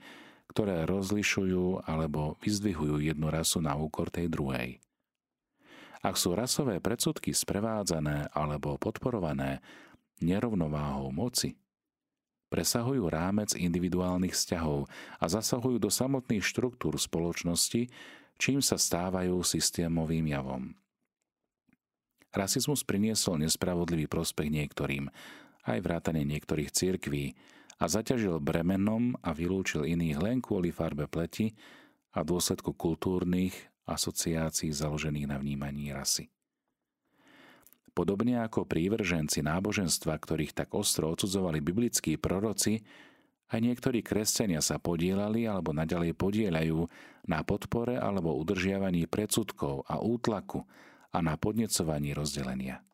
ktoré 0.48 0.88
rozlišujú 0.88 1.84
alebo 1.84 2.40
vyzdvihujú 2.40 3.04
jednu 3.04 3.28
rasu 3.28 3.60
na 3.60 3.76
úkor 3.76 4.08
tej 4.08 4.32
druhej. 4.32 4.80
Ak 5.98 6.14
sú 6.14 6.32
rasové 6.32 6.78
predsudky 6.78 7.34
sprevádzané 7.34 8.30
alebo 8.30 8.78
podporované 8.78 9.58
nerovnováhou 10.22 11.10
moci, 11.10 11.58
presahujú 12.48 13.04
rámec 13.10 13.52
individuálnych 13.52 14.32
vzťahov 14.32 14.88
a 15.20 15.24
zasahujú 15.28 15.76
do 15.82 15.90
samotných 15.92 16.40
štruktúr 16.40 16.96
spoločnosti, 16.96 17.90
čím 18.38 18.58
sa 18.62 18.78
stávajú 18.78 19.42
systémovým 19.42 20.32
javom. 20.32 20.72
Rasizmus 22.30 22.84
priniesol 22.86 23.42
nespravodlivý 23.42 24.06
prospech 24.06 24.48
niektorým, 24.48 25.10
aj 25.68 25.80
vrátane 25.84 26.24
niektorých 26.24 26.72
cirkví, 26.72 27.36
a 27.78 27.84
zaťažil 27.86 28.42
bremenom 28.42 29.14
a 29.22 29.30
vylúčil 29.30 29.86
iných 29.86 30.18
len 30.18 30.38
kvôli 30.42 30.74
farbe 30.74 31.06
pleti 31.06 31.54
a 32.10 32.26
dôsledku 32.26 32.74
kultúrnych 32.74 33.54
asociácií 33.86 34.74
založených 34.74 35.30
na 35.30 35.38
vnímaní 35.38 35.94
rasy. 35.94 36.26
Podobne 37.94 38.42
ako 38.46 38.66
prívrženci 38.66 39.42
náboženstva, 39.42 40.14
ktorých 40.14 40.54
tak 40.54 40.74
ostro 40.74 41.10
odsudzovali 41.10 41.58
biblickí 41.58 42.14
proroci, 42.18 42.82
aj 43.48 43.58
niektorí 43.64 44.04
kresťania 44.04 44.60
sa 44.60 44.76
podielali 44.76 45.48
alebo 45.48 45.72
naďalej 45.72 46.12
podielajú 46.14 46.84
na 47.26 47.40
podpore 47.42 47.96
alebo 47.96 48.36
udržiavaní 48.36 49.08
predsudkov 49.08 49.88
a 49.88 49.98
útlaku 50.04 50.68
a 51.10 51.18
na 51.24 51.34
podnecovaní 51.40 52.12
rozdelenia. 52.12 52.84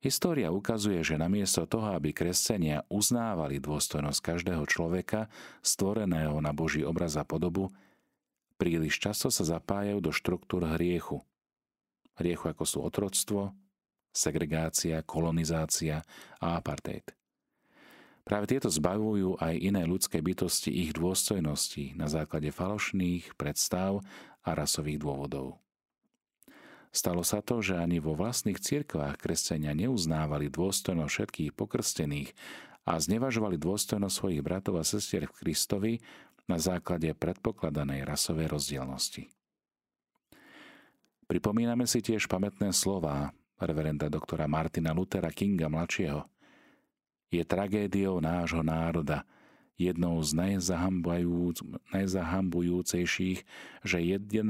História 0.00 0.52
ukazuje, 0.52 1.00
že 1.02 1.16
namiesto 1.18 1.64
toho, 1.64 1.96
aby 1.96 2.12
kresťania 2.12 2.84
uznávali 2.92 3.58
dôstojnosť 3.58 4.20
každého 4.22 4.64
človeka, 4.68 5.32
stvoreného 5.64 6.38
na 6.38 6.52
Boží 6.52 6.84
obraz 6.84 7.16
a 7.16 7.24
podobu, 7.24 7.72
príliš 8.60 9.00
často 9.00 9.32
sa 9.32 9.42
zapájajú 9.42 9.98
do 10.04 10.12
štruktúr 10.12 10.68
hriechu– 10.76 11.20
hriechu 12.16 12.48
ako 12.48 12.64
sú 12.64 12.78
otroctvo, 12.82 13.52
segregácia, 14.10 15.04
kolonizácia 15.04 16.02
a 16.40 16.56
apartheid. 16.56 17.12
Práve 18.26 18.50
tieto 18.50 18.66
zbavujú 18.66 19.38
aj 19.38 19.54
iné 19.54 19.86
ľudské 19.86 20.18
bytosti 20.18 20.74
ich 20.74 20.90
dôstojnosti 20.96 21.94
na 21.94 22.10
základe 22.10 22.50
falošných 22.50 23.38
predstav 23.38 24.02
a 24.42 24.50
rasových 24.50 24.98
dôvodov. 24.98 25.62
Stalo 26.94 27.22
sa 27.26 27.44
to, 27.44 27.60
že 27.60 27.76
ani 27.76 28.00
vo 28.00 28.16
vlastných 28.16 28.56
cirkvách 28.58 29.20
kresťania 29.20 29.76
neuznávali 29.76 30.48
dôstojnosť 30.48 31.12
všetkých 31.12 31.50
pokrstených 31.52 32.30
a 32.86 32.96
znevažovali 32.96 33.58
dôstojnosť 33.58 34.14
svojich 34.14 34.42
bratov 34.42 34.78
a 34.80 34.84
sestier 34.86 35.26
v 35.26 35.36
Kristovi 35.36 35.94
na 36.46 36.56
základe 36.62 37.10
predpokladanej 37.12 38.06
rasovej 38.06 38.46
rozdielnosti. 38.46 39.26
Pripomíname 41.26 41.90
si 41.90 41.98
tiež 41.98 42.30
pamätné 42.30 42.70
slova 42.70 43.34
reverenda 43.58 44.06
doktora 44.06 44.46
Martina 44.46 44.94
Luthera 44.94 45.34
Kinga 45.34 45.66
mladšieho. 45.66 46.22
Je 47.34 47.42
tragédiou 47.42 48.22
nášho 48.22 48.62
národa, 48.62 49.26
jednou 49.76 50.20
z 50.24 50.32
najzahambujúc, 50.32 51.62
najzahambujúcejších, 51.92 53.38
že 53.84 53.98
11. 54.00 54.42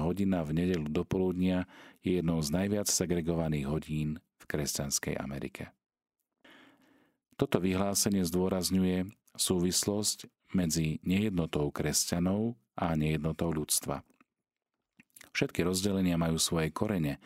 hodina 0.00 0.44
v 0.44 0.50
nedelu 0.52 0.88
do 0.88 1.02
poludnia 1.02 1.64
je 2.04 2.20
jednou 2.20 2.40
z 2.44 2.52
najviac 2.52 2.88
segregovaných 2.88 3.66
hodín 3.66 4.08
v 4.40 4.44
kresťanskej 4.46 5.16
Amerike. 5.18 5.72
Toto 7.36 7.60
vyhlásenie 7.60 8.24
zdôrazňuje 8.24 9.12
súvislosť 9.36 10.28
medzi 10.56 11.00
nejednotou 11.04 11.68
kresťanov 11.68 12.56
a 12.76 12.96
nejednotou 12.96 13.52
ľudstva– 13.52 14.00
Všetky 15.36 15.68
rozdelenia 15.68 16.16
majú 16.16 16.40
svoje 16.40 16.72
korene. 16.72 17.20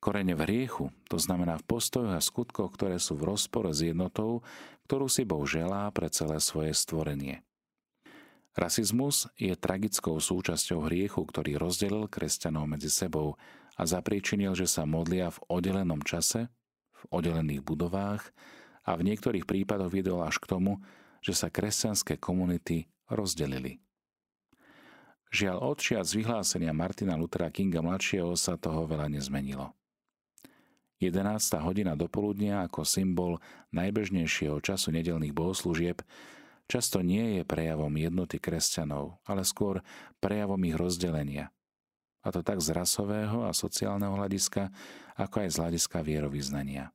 Korene 0.00 0.32
v 0.32 0.48
hriechu, 0.48 0.88
to 1.12 1.20
znamená 1.20 1.60
v 1.60 1.68
postojoch 1.68 2.16
a 2.16 2.24
skutkoch, 2.24 2.72
ktoré 2.72 2.96
sú 2.96 3.20
v 3.20 3.36
rozpore 3.36 3.68
s 3.68 3.84
jednotou, 3.84 4.40
ktorú 4.86 5.08
si 5.08 5.24
Boh 5.24 5.44
želá 5.44 5.88
pre 5.92 6.12
celé 6.12 6.40
svoje 6.40 6.76
stvorenie. 6.76 7.40
Rasizmus 8.54 9.26
je 9.34 9.50
tragickou 9.58 10.14
súčasťou 10.22 10.86
hriechu, 10.86 11.26
ktorý 11.26 11.58
rozdelil 11.58 12.06
kresťanov 12.06 12.70
medzi 12.70 12.86
sebou 12.86 13.34
a 13.74 13.82
zapríčinil, 13.82 14.54
že 14.54 14.70
sa 14.70 14.86
modlia 14.86 15.34
v 15.34 15.42
oddelenom 15.50 15.98
čase, 16.06 16.46
v 16.94 17.02
oddelených 17.10 17.66
budovách 17.66 18.30
a 18.86 18.94
v 18.94 19.10
niektorých 19.10 19.42
prípadoch 19.42 19.90
viedol 19.90 20.22
až 20.22 20.38
k 20.38 20.46
tomu, 20.54 20.78
že 21.18 21.34
sa 21.34 21.50
kresťanské 21.50 22.14
komunity 22.14 22.86
rozdelili. 23.10 23.82
Žiaľ, 25.34 25.74
odčiat 25.74 26.06
z 26.06 26.22
vyhlásenia 26.22 26.70
Martina 26.70 27.18
Luthera 27.18 27.50
Kinga 27.50 27.82
mladšieho 27.82 28.38
sa 28.38 28.54
toho 28.54 28.86
veľa 28.86 29.10
nezmenilo. 29.10 29.74
11. 31.02 31.58
hodina 31.62 31.98
dopoludnia 31.98 32.62
ako 32.66 32.86
symbol 32.86 33.42
najbežnejšieho 33.74 34.62
času 34.62 34.94
nedelných 34.94 35.34
bohoslúžieb 35.34 36.02
často 36.70 37.04
nie 37.04 37.40
je 37.40 37.42
prejavom 37.44 37.92
jednoty 37.96 38.40
kresťanov, 38.40 39.20
ale 39.28 39.44
skôr 39.44 39.84
prejavom 40.20 40.60
ich 40.64 40.76
rozdelenia. 40.76 41.52
A 42.24 42.32
to 42.32 42.40
tak 42.40 42.64
z 42.64 42.72
rasového 42.72 43.44
a 43.44 43.52
sociálneho 43.52 44.16
hľadiska, 44.16 44.72
ako 45.20 45.44
aj 45.44 45.48
z 45.52 45.56
hľadiska 45.60 45.98
vierovýznania. 46.00 46.88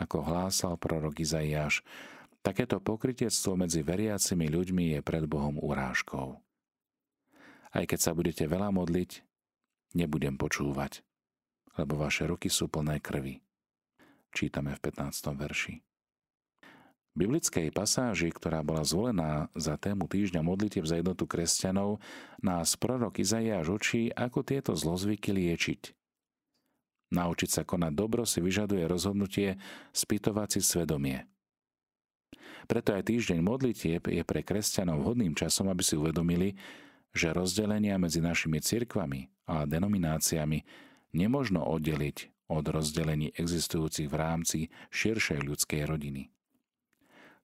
Ako 0.00 0.24
hlásal 0.24 0.80
prorok 0.80 1.20
Izaiáš, 1.20 1.84
takéto 2.40 2.80
pokrytectvo 2.80 3.54
medzi 3.54 3.84
veriacimi 3.84 4.48
ľuďmi 4.48 4.96
je 4.96 5.00
pred 5.04 5.28
Bohom 5.28 5.60
urážkou. 5.60 6.40
Aj 7.74 7.84
keď 7.84 7.98
sa 8.00 8.16
budete 8.16 8.48
veľa 8.48 8.72
modliť, 8.72 9.22
nebudem 9.92 10.40
počúvať, 10.40 11.04
lebo 11.78 11.98
vaše 11.98 12.26
ruky 12.26 12.50
sú 12.50 12.70
plné 12.70 12.98
krvi. 13.02 13.42
Čítame 14.34 14.74
v 14.74 14.80
15. 14.90 15.34
verši. 15.34 15.74
Biblickej 17.14 17.70
pasáži, 17.70 18.34
ktorá 18.34 18.66
bola 18.66 18.82
zvolená 18.82 19.46
za 19.54 19.78
tému 19.78 20.10
týždňa 20.10 20.42
modlitev 20.42 20.82
za 20.82 20.98
jednotu 20.98 21.30
kresťanov, 21.30 22.02
nás 22.42 22.74
prorok 22.74 23.22
Izaiáš 23.22 23.70
učí, 23.70 24.10
ako 24.10 24.42
tieto 24.42 24.74
zlozvyky 24.74 25.30
liečiť. 25.30 25.94
Naučiť 27.14 27.50
sa 27.54 27.62
konať 27.62 27.92
dobro 27.94 28.26
si 28.26 28.42
vyžaduje 28.42 28.82
rozhodnutie 28.90 29.62
spýtovať 29.94 30.58
si 30.58 30.60
svedomie. 30.66 31.30
Preto 32.66 32.98
aj 32.98 33.06
týždeň 33.06 33.38
modlitieb 33.38 34.02
je 34.10 34.22
pre 34.26 34.42
kresťanov 34.42 35.06
vhodným 35.06 35.38
časom, 35.38 35.70
aby 35.70 35.86
si 35.86 35.94
uvedomili, 35.94 36.58
že 37.14 37.30
rozdelenia 37.30 37.94
medzi 37.94 38.18
našimi 38.18 38.58
cirkvami 38.58 39.30
a 39.46 39.62
denomináciami 39.70 40.66
nemožno 41.14 41.62
oddeliť 41.64 42.50
od 42.50 42.64
rozdelení 42.68 43.32
existujúcich 43.32 44.10
v 44.10 44.16
rámci 44.18 44.58
širšej 44.92 45.40
ľudskej 45.40 45.82
rodiny. 45.88 46.28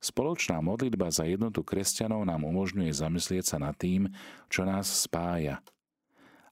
Spoločná 0.00 0.64
modlitba 0.64 1.12
za 1.12 1.28
jednotu 1.28 1.60
kresťanov 1.60 2.24
nám 2.24 2.48
umožňuje 2.48 2.88
zamyslieť 2.88 3.44
sa 3.44 3.56
nad 3.60 3.76
tým, 3.76 4.08
čo 4.48 4.64
nás 4.64 4.88
spája 4.88 5.60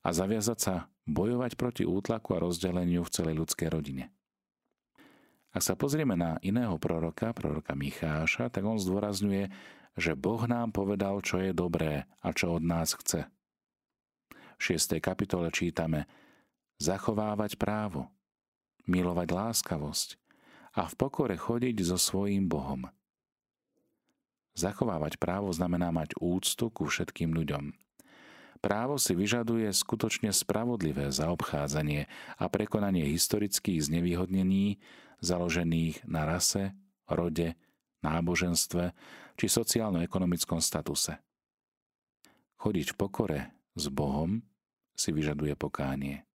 a 0.04 0.08
zaviazať 0.12 0.58
sa 0.60 0.74
bojovať 1.08 1.56
proti 1.56 1.88
útlaku 1.88 2.36
a 2.36 2.44
rozdeleniu 2.44 3.00
v 3.04 3.12
celej 3.12 3.34
ľudskej 3.40 3.68
rodine. 3.72 4.12
Ak 5.48 5.64
sa 5.64 5.80
pozrieme 5.80 6.12
na 6.12 6.36
iného 6.44 6.76
proroka, 6.76 7.32
proroka 7.32 7.72
Micháša, 7.72 8.52
tak 8.52 8.68
on 8.68 8.76
zdôrazňuje, 8.76 9.48
že 9.96 10.12
Boh 10.12 10.44
nám 10.44 10.76
povedal, 10.76 11.24
čo 11.24 11.40
je 11.40 11.56
dobré 11.56 12.04
a 12.20 12.28
čo 12.36 12.60
od 12.60 12.62
nás 12.62 12.92
chce. 12.94 13.32
V 14.60 14.76
6. 14.76 15.00
kapitole 15.00 15.48
čítame 15.48 16.04
zachovávať 16.78 17.58
právo, 17.58 18.10
milovať 18.86 19.28
láskavosť 19.34 20.18
a 20.78 20.86
v 20.86 20.94
pokore 20.94 21.34
chodiť 21.34 21.76
so 21.82 21.98
svojím 21.98 22.46
Bohom. 22.46 22.86
Zachovávať 24.58 25.22
právo 25.22 25.54
znamená 25.54 25.94
mať 25.94 26.18
úctu 26.18 26.66
ku 26.70 26.90
všetkým 26.90 27.30
ľuďom. 27.30 27.74
Právo 28.58 28.98
si 28.98 29.14
vyžaduje 29.14 29.70
skutočne 29.70 30.34
spravodlivé 30.34 31.14
zaobchádzanie 31.14 32.10
a 32.42 32.44
prekonanie 32.50 33.06
historických 33.06 33.86
znevýhodnení 33.86 34.82
založených 35.22 36.02
na 36.10 36.26
rase, 36.26 36.74
rode, 37.06 37.54
náboženstve 38.02 38.94
či 39.38 39.46
sociálno-ekonomickom 39.46 40.58
statuse. 40.58 41.22
Chodiť 42.58 42.86
v 42.94 42.98
pokore 42.98 43.40
s 43.78 43.86
Bohom 43.94 44.42
si 44.98 45.14
vyžaduje 45.14 45.54
pokánie. 45.54 46.27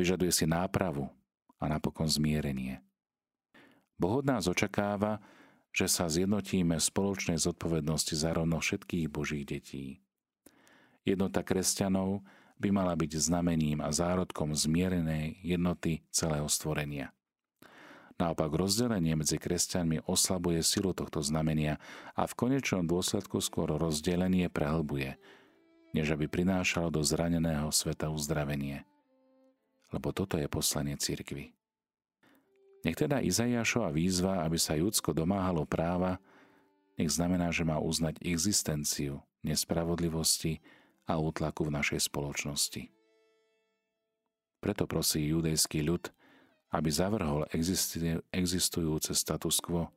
Vyžaduje 0.00 0.32
si 0.32 0.48
nápravu 0.48 1.12
a 1.60 1.68
napokon 1.68 2.08
zmierenie. 2.08 2.80
Boh 4.00 4.24
od 4.24 4.24
nás 4.24 4.48
očakáva, 4.48 5.20
že 5.76 5.92
sa 5.92 6.08
zjednotíme 6.08 6.80
v 6.80 6.88
spoločnej 6.88 7.36
zodpovednosti 7.36 8.16
za 8.16 8.32
rovno 8.32 8.64
všetkých 8.64 9.12
Božích 9.12 9.44
detí. 9.44 10.00
Jednota 11.04 11.44
kresťanov 11.44 12.24
by 12.56 12.68
mala 12.72 12.96
byť 12.96 13.12
znamením 13.12 13.84
a 13.84 13.92
zárodkom 13.92 14.56
zmierenej 14.56 15.36
jednoty 15.44 16.00
celého 16.08 16.48
stvorenia. 16.48 17.12
Naopak 18.16 18.56
rozdelenie 18.56 19.20
medzi 19.20 19.36
kresťanmi 19.36 20.08
oslabuje 20.08 20.64
silu 20.64 20.96
tohto 20.96 21.20
znamenia 21.20 21.76
a 22.16 22.24
v 22.24 22.36
konečnom 22.40 22.88
dôsledku 22.88 23.44
skôr 23.44 23.68
rozdelenie 23.76 24.48
prehlbuje, 24.48 25.20
než 25.92 26.16
aby 26.16 26.24
prinášalo 26.24 26.88
do 26.88 27.04
zraneného 27.04 27.68
sveta 27.68 28.08
uzdravenie. 28.08 28.88
Lebo 29.90 30.14
toto 30.14 30.38
je 30.38 30.46
poslanie 30.46 30.94
cirkvy. 30.94 31.50
Nech 32.86 32.96
teda 32.96 33.20
Izajašova 33.20 33.92
výzva, 33.92 34.46
aby 34.46 34.56
sa 34.56 34.78
Judsko 34.78 35.12
domáhalo 35.12 35.68
práva, 35.68 36.16
nech 36.96 37.12
znamená, 37.12 37.52
že 37.52 37.66
má 37.66 37.76
uznať 37.76 38.22
existenciu 38.24 39.20
nespravodlivosti 39.44 40.60
a 41.08 41.16
útlaku 41.20 41.68
v 41.68 41.74
našej 41.76 42.08
spoločnosti. 42.08 42.92
Preto 44.60 44.84
prosí 44.84 45.32
judejský 45.32 45.80
ľud, 45.84 46.12
aby 46.70 46.88
zavrhol 46.92 47.48
existujúce 48.30 49.16
status 49.16 49.58
quo. 49.58 49.88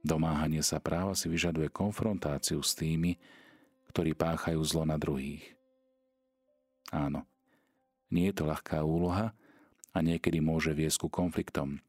Domáhanie 0.00 0.64
sa 0.64 0.80
práva 0.80 1.12
si 1.12 1.28
vyžaduje 1.28 1.68
konfrontáciu 1.68 2.64
s 2.64 2.72
tými, 2.72 3.20
ktorí 3.92 4.16
páchajú 4.16 4.60
zlo 4.64 4.88
na 4.88 4.96
druhých. 4.96 5.44
Áno, 6.88 7.28
nie 8.08 8.30
je 8.32 8.42
to 8.42 8.44
ľahká 8.48 8.82
úloha 8.84 9.36
a 9.92 9.98
niekedy 9.98 10.38
môže 10.42 10.72
viesť 10.72 11.06
ku 11.06 11.08
konfliktom. 11.08 11.80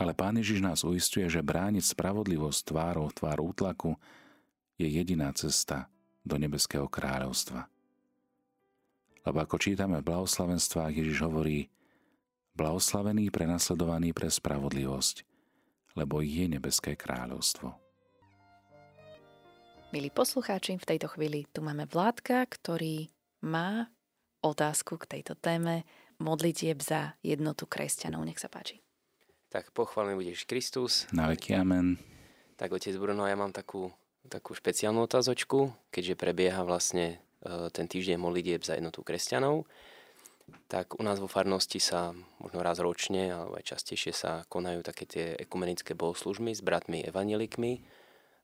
Ale 0.00 0.16
Pán 0.16 0.40
Ježiš 0.40 0.64
nás 0.64 0.80
uistuje, 0.80 1.28
že 1.28 1.44
brániť 1.44 1.92
spravodlivosť 1.92 2.60
tvárov 2.72 3.12
tvár 3.12 3.38
útlaku 3.44 4.00
je 4.80 4.88
jediná 4.88 5.28
cesta 5.36 5.92
do 6.24 6.40
nebeského 6.40 6.88
kráľovstva. 6.88 7.68
Lebo 9.28 9.38
ako 9.44 9.56
čítame 9.60 10.00
v 10.00 10.08
blahoslavenstvách, 10.08 10.92
Ježiš 10.96 11.20
hovorí– 11.24 11.66
Blahoslavení 12.60 13.30
prenasledovaní 13.30 14.10
pre 14.10 14.26
spravodlivosť, 14.28 15.24
lebo 15.94 16.20
je 16.20 16.44
nebeské 16.44 16.98
kráľovstvo. 16.98 17.72
Milí 19.90 20.12
poslucháči, 20.12 20.76
v 20.76 20.84
tejto 20.84 21.10
chvíli 21.10 21.48
tu 21.50 21.64
máme 21.64 21.86
Vládka, 21.88 22.46
ktorý 22.46 23.10
má 23.42 23.90
otázku 24.40 24.96
k 25.00 25.18
tejto 25.18 25.36
téme 25.36 25.84
modlitieb 26.20 26.80
za 26.80 27.16
jednotu 27.24 27.64
kresťanov. 27.64 28.24
Nech 28.24 28.40
sa 28.40 28.52
páči. 28.52 28.80
Tak 29.50 29.74
pochválený 29.74 30.20
budeš 30.20 30.46
Kristus. 30.46 31.10
Na 31.10 31.26
veky 31.26 31.58
amen. 31.58 31.98
Tak 32.54 32.76
otec 32.76 32.94
Bruno, 33.00 33.24
ja 33.24 33.34
mám 33.34 33.50
takú, 33.50 33.90
takú 34.28 34.52
špeciálnu 34.52 35.00
otázočku, 35.04 35.72
keďže 35.88 36.14
prebieha 36.14 36.60
vlastne 36.62 37.18
e, 37.42 37.72
ten 37.72 37.88
týždeň 37.88 38.20
modlitieb 38.20 38.62
za 38.62 38.76
jednotu 38.76 39.00
kresťanov 39.00 39.64
tak 40.66 40.98
u 40.98 41.02
nás 41.02 41.18
vo 41.18 41.30
farnosti 41.30 41.78
sa 41.78 42.14
možno 42.42 42.62
raz 42.62 42.78
ročne 42.82 43.30
alebo 43.30 43.58
aj 43.58 43.74
častejšie 43.74 44.12
sa 44.14 44.42
konajú 44.50 44.82
také 44.82 45.04
tie 45.06 45.24
ekumenické 45.38 45.94
bohoslužby 45.94 46.54
s 46.54 46.62
bratmi 46.62 47.06
evanielikmi 47.06 47.82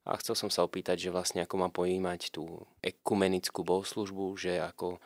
a 0.07 0.15
chcel 0.23 0.39
som 0.39 0.51
sa 0.51 0.63
opýtať, 0.63 1.03
že 1.03 1.15
vlastne 1.15 1.43
ako 1.43 1.55
mám 1.59 1.73
pojímať 1.75 2.31
tú 2.31 2.63
ekumenickú 2.79 3.67
bohoslužbu, 3.67 4.39
že 4.39 4.63
ako, 4.63 5.03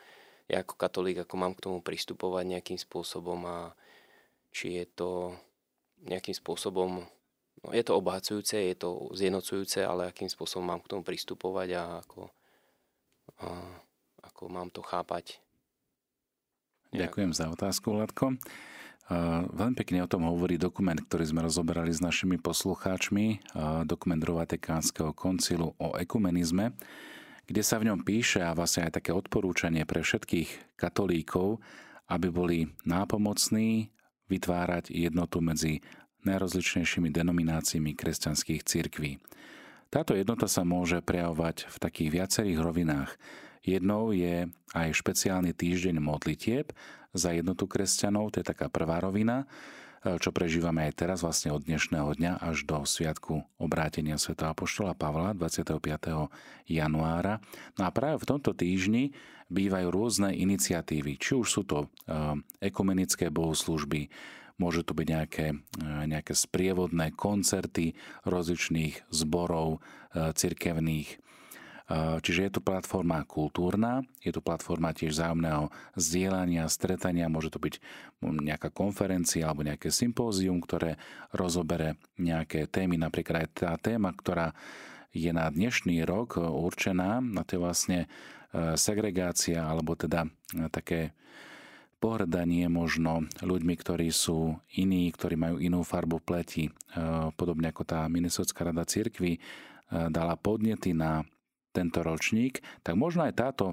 ja 0.51 0.67
ako 0.67 0.75
katolík, 0.75 1.23
ako 1.23 1.35
mám 1.39 1.55
k 1.55 1.63
tomu 1.63 1.79
pristupovať 1.79 2.43
nejakým 2.43 2.75
spôsobom 2.75 3.39
a 3.47 3.71
či 4.51 4.83
je 4.83 4.85
to 4.91 5.09
nejakým 6.03 6.35
spôsobom, 6.35 7.07
no 7.63 7.67
je 7.71 7.83
to 7.87 7.95
obohacujúce, 7.95 8.59
je 8.59 8.75
to 8.75 9.07
zjednocujúce, 9.15 9.79
ale 9.79 10.11
akým 10.11 10.27
spôsobom 10.27 10.75
mám 10.75 10.83
k 10.83 10.91
tomu 10.91 11.07
pristupovať 11.07 11.79
a 11.79 11.83
ako, 12.03 12.27
a 13.39 13.47
ako 14.27 14.41
mám 14.51 14.67
to 14.67 14.83
chápať. 14.83 15.39
Ďakujem 16.91 17.31
za 17.31 17.47
otázku, 17.47 17.95
Latko. 17.95 18.35
Veľmi 19.55 19.75
pekne 19.79 20.03
o 20.03 20.11
tom 20.11 20.27
hovorí 20.27 20.59
dokument, 20.59 20.99
ktorý 20.99 21.23
sme 21.31 21.47
rozoberali 21.47 21.91
s 21.91 22.03
našimi 22.03 22.35
poslucháčmi, 22.35 23.55
dokument 23.87 24.19
Rovatikánskeho 24.19 25.15
koncilu 25.15 25.71
o 25.79 25.95
ekumenizme, 25.95 26.75
kde 27.47 27.61
sa 27.65 27.81
v 27.81 27.91
ňom 27.91 28.05
píše 28.05 28.41
a 28.41 28.55
vlastne 28.55 28.87
aj 28.87 29.01
také 29.01 29.11
odporúčanie 29.11 29.85
pre 29.85 30.01
všetkých 30.05 30.77
katolíkov, 30.77 31.61
aby 32.11 32.27
boli 32.27 32.59
nápomocní 32.83 33.91
vytvárať 34.27 34.91
jednotu 34.91 35.39
medzi 35.43 35.83
najrozličnejšími 36.23 37.09
denomináciami 37.09 37.97
kresťanských 37.97 38.61
cirkví. 38.63 39.17
Táto 39.91 40.15
jednota 40.15 40.47
sa 40.47 40.63
môže 40.63 41.03
prejavovať 41.03 41.67
v 41.67 41.77
takých 41.81 42.09
viacerých 42.15 42.59
rovinách. 42.63 43.11
Jednou 43.61 44.15
je 44.15 44.47
aj 44.71 44.89
špeciálny 44.95 45.51
týždeň 45.51 45.99
modlitieb 45.99 46.71
za 47.11 47.35
jednotu 47.35 47.67
kresťanov, 47.67 48.31
to 48.31 48.39
je 48.39 48.47
taká 48.47 48.71
prvá 48.71 49.03
rovina, 49.03 49.43
čo 50.01 50.33
prežívame 50.33 50.89
aj 50.89 50.93
teraz, 50.97 51.21
vlastne 51.21 51.53
od 51.53 51.61
dnešného 51.61 52.17
dňa 52.17 52.41
až 52.41 52.65
do 52.65 52.81
Sviatku 52.81 53.45
obrátenia 53.61 54.17
Sv. 54.17 54.33
Apoštola 54.33 54.97
Pavla 54.97 55.37
25. 55.37 55.77
januára. 56.65 57.37
No 57.77 57.85
a 57.85 57.93
práve 57.93 58.17
v 58.25 58.29
tomto 58.33 58.57
týždni 58.57 59.13
bývajú 59.53 59.87
rôzne 59.93 60.33
iniciatívy, 60.33 61.21
či 61.21 61.37
už 61.37 61.47
sú 61.47 61.61
to 61.69 61.85
ekumenické 62.57 63.29
bohoslužby, 63.29 64.09
môžu 64.57 64.81
to 64.81 64.97
byť 64.97 65.07
nejaké, 65.09 65.47
nejaké 66.09 66.33
sprievodné 66.33 67.13
koncerty 67.13 67.93
rozličných 68.25 69.05
zborov 69.13 69.85
cirkevných, 70.13 71.09
Čiže 71.91 72.47
je 72.47 72.51
to 72.55 72.61
platforma 72.63 73.19
kultúrna, 73.27 74.07
je 74.23 74.31
to 74.31 74.39
platforma 74.39 74.95
tiež 74.95 75.11
zájomného 75.11 75.67
zdieľania, 75.99 76.71
stretania, 76.71 77.27
môže 77.27 77.51
to 77.51 77.59
byť 77.59 77.83
nejaká 78.23 78.71
konferencia 78.71 79.51
alebo 79.51 79.67
nejaké 79.67 79.91
sympózium, 79.91 80.63
ktoré 80.63 80.95
rozobere 81.35 81.99
nejaké 82.15 82.71
témy, 82.71 82.95
napríklad 82.95 83.43
aj 83.43 83.47
tá 83.51 83.71
téma, 83.75 84.15
ktorá 84.15 84.55
je 85.11 85.35
na 85.35 85.51
dnešný 85.51 86.07
rok 86.07 86.39
určená, 86.39 87.19
a 87.19 87.41
to 87.43 87.59
je 87.59 87.59
vlastne 87.59 87.99
e, 88.05 88.07
segregácia, 88.79 89.59
alebo 89.59 89.99
teda 89.99 90.31
také 90.71 91.11
pohrdanie 91.99 92.71
možno 92.71 93.27
ľuďmi, 93.43 93.75
ktorí 93.75 94.07
sú 94.15 94.55
iní, 94.79 95.11
ktorí 95.11 95.35
majú 95.37 95.61
inú 95.61 95.85
farbu 95.85 96.17
pleti. 96.17 96.73
Podobne 97.37 97.69
ako 97.69 97.85
tá 97.85 98.09
Minnesotská 98.09 98.65
rada 98.65 98.89
cirkvi 98.89 99.37
dala 100.09 100.33
podnety 100.33 100.97
na 100.97 101.21
tento 101.71 102.03
ročník, 102.03 102.59
tak 102.83 102.99
možno 102.99 103.25
aj 103.25 103.33
táto 103.39 103.65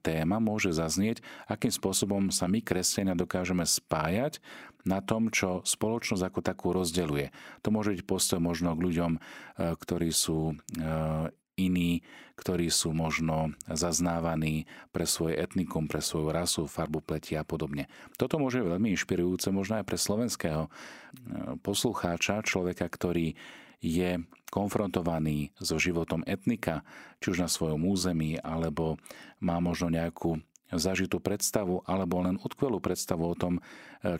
téma 0.00 0.38
môže 0.38 0.70
zaznieť, 0.70 1.20
akým 1.50 1.74
spôsobom 1.74 2.30
sa 2.30 2.46
my, 2.46 2.62
kresťania, 2.62 3.18
dokážeme 3.18 3.66
spájať 3.66 4.38
na 4.86 5.04
tom, 5.04 5.28
čo 5.28 5.60
spoločnosť 5.60 6.24
ako 6.24 6.40
takú 6.40 6.72
rozdeluje. 6.72 7.34
To 7.66 7.68
môže 7.68 7.92
byť 7.98 8.02
postoj 8.08 8.40
možno 8.40 8.72
k 8.72 8.84
ľuďom, 8.88 9.12
ktorí 9.76 10.08
sú 10.08 10.56
iní, 11.60 12.00
ktorí 12.40 12.72
sú 12.72 12.96
možno 12.96 13.52
zaznávaní 13.68 14.64
pre 14.96 15.04
svoje 15.04 15.36
etnikum, 15.36 15.84
pre 15.84 16.00
svoju 16.00 16.32
rasu, 16.32 16.64
farbu 16.64 17.04
pleti 17.04 17.36
a 17.36 17.44
podobne. 17.44 17.92
Toto 18.16 18.40
môže 18.40 18.64
veľmi 18.64 18.96
inšpirujúce 18.96 19.52
možno 19.52 19.76
aj 19.76 19.84
pre 19.84 20.00
slovenského 20.00 20.72
poslucháča, 21.60 22.40
človeka, 22.48 22.88
ktorý 22.88 23.36
je 23.80 24.20
konfrontovaný 24.52 25.52
so 25.56 25.80
životom 25.80 26.20
etnika, 26.28 26.84
či 27.18 27.32
už 27.32 27.38
na 27.44 27.48
svojom 27.48 27.86
území, 27.88 28.36
alebo 28.40 29.00
má 29.40 29.56
možno 29.58 29.88
nejakú 29.88 30.40
zažitú 30.70 31.18
predstavu, 31.18 31.82
alebo 31.88 32.22
len 32.22 32.38
utkvelú 32.38 32.78
predstavu 32.78 33.24
o 33.26 33.38
tom, 33.38 33.58
e, 33.58 33.60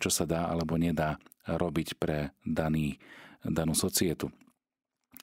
čo 0.03 0.11
sa 0.11 0.27
dá 0.27 0.51
alebo 0.51 0.75
nedá 0.75 1.15
robiť 1.47 1.95
pre 1.95 2.35
daný, 2.43 2.99
danú 3.43 3.71
societu. 3.71 4.29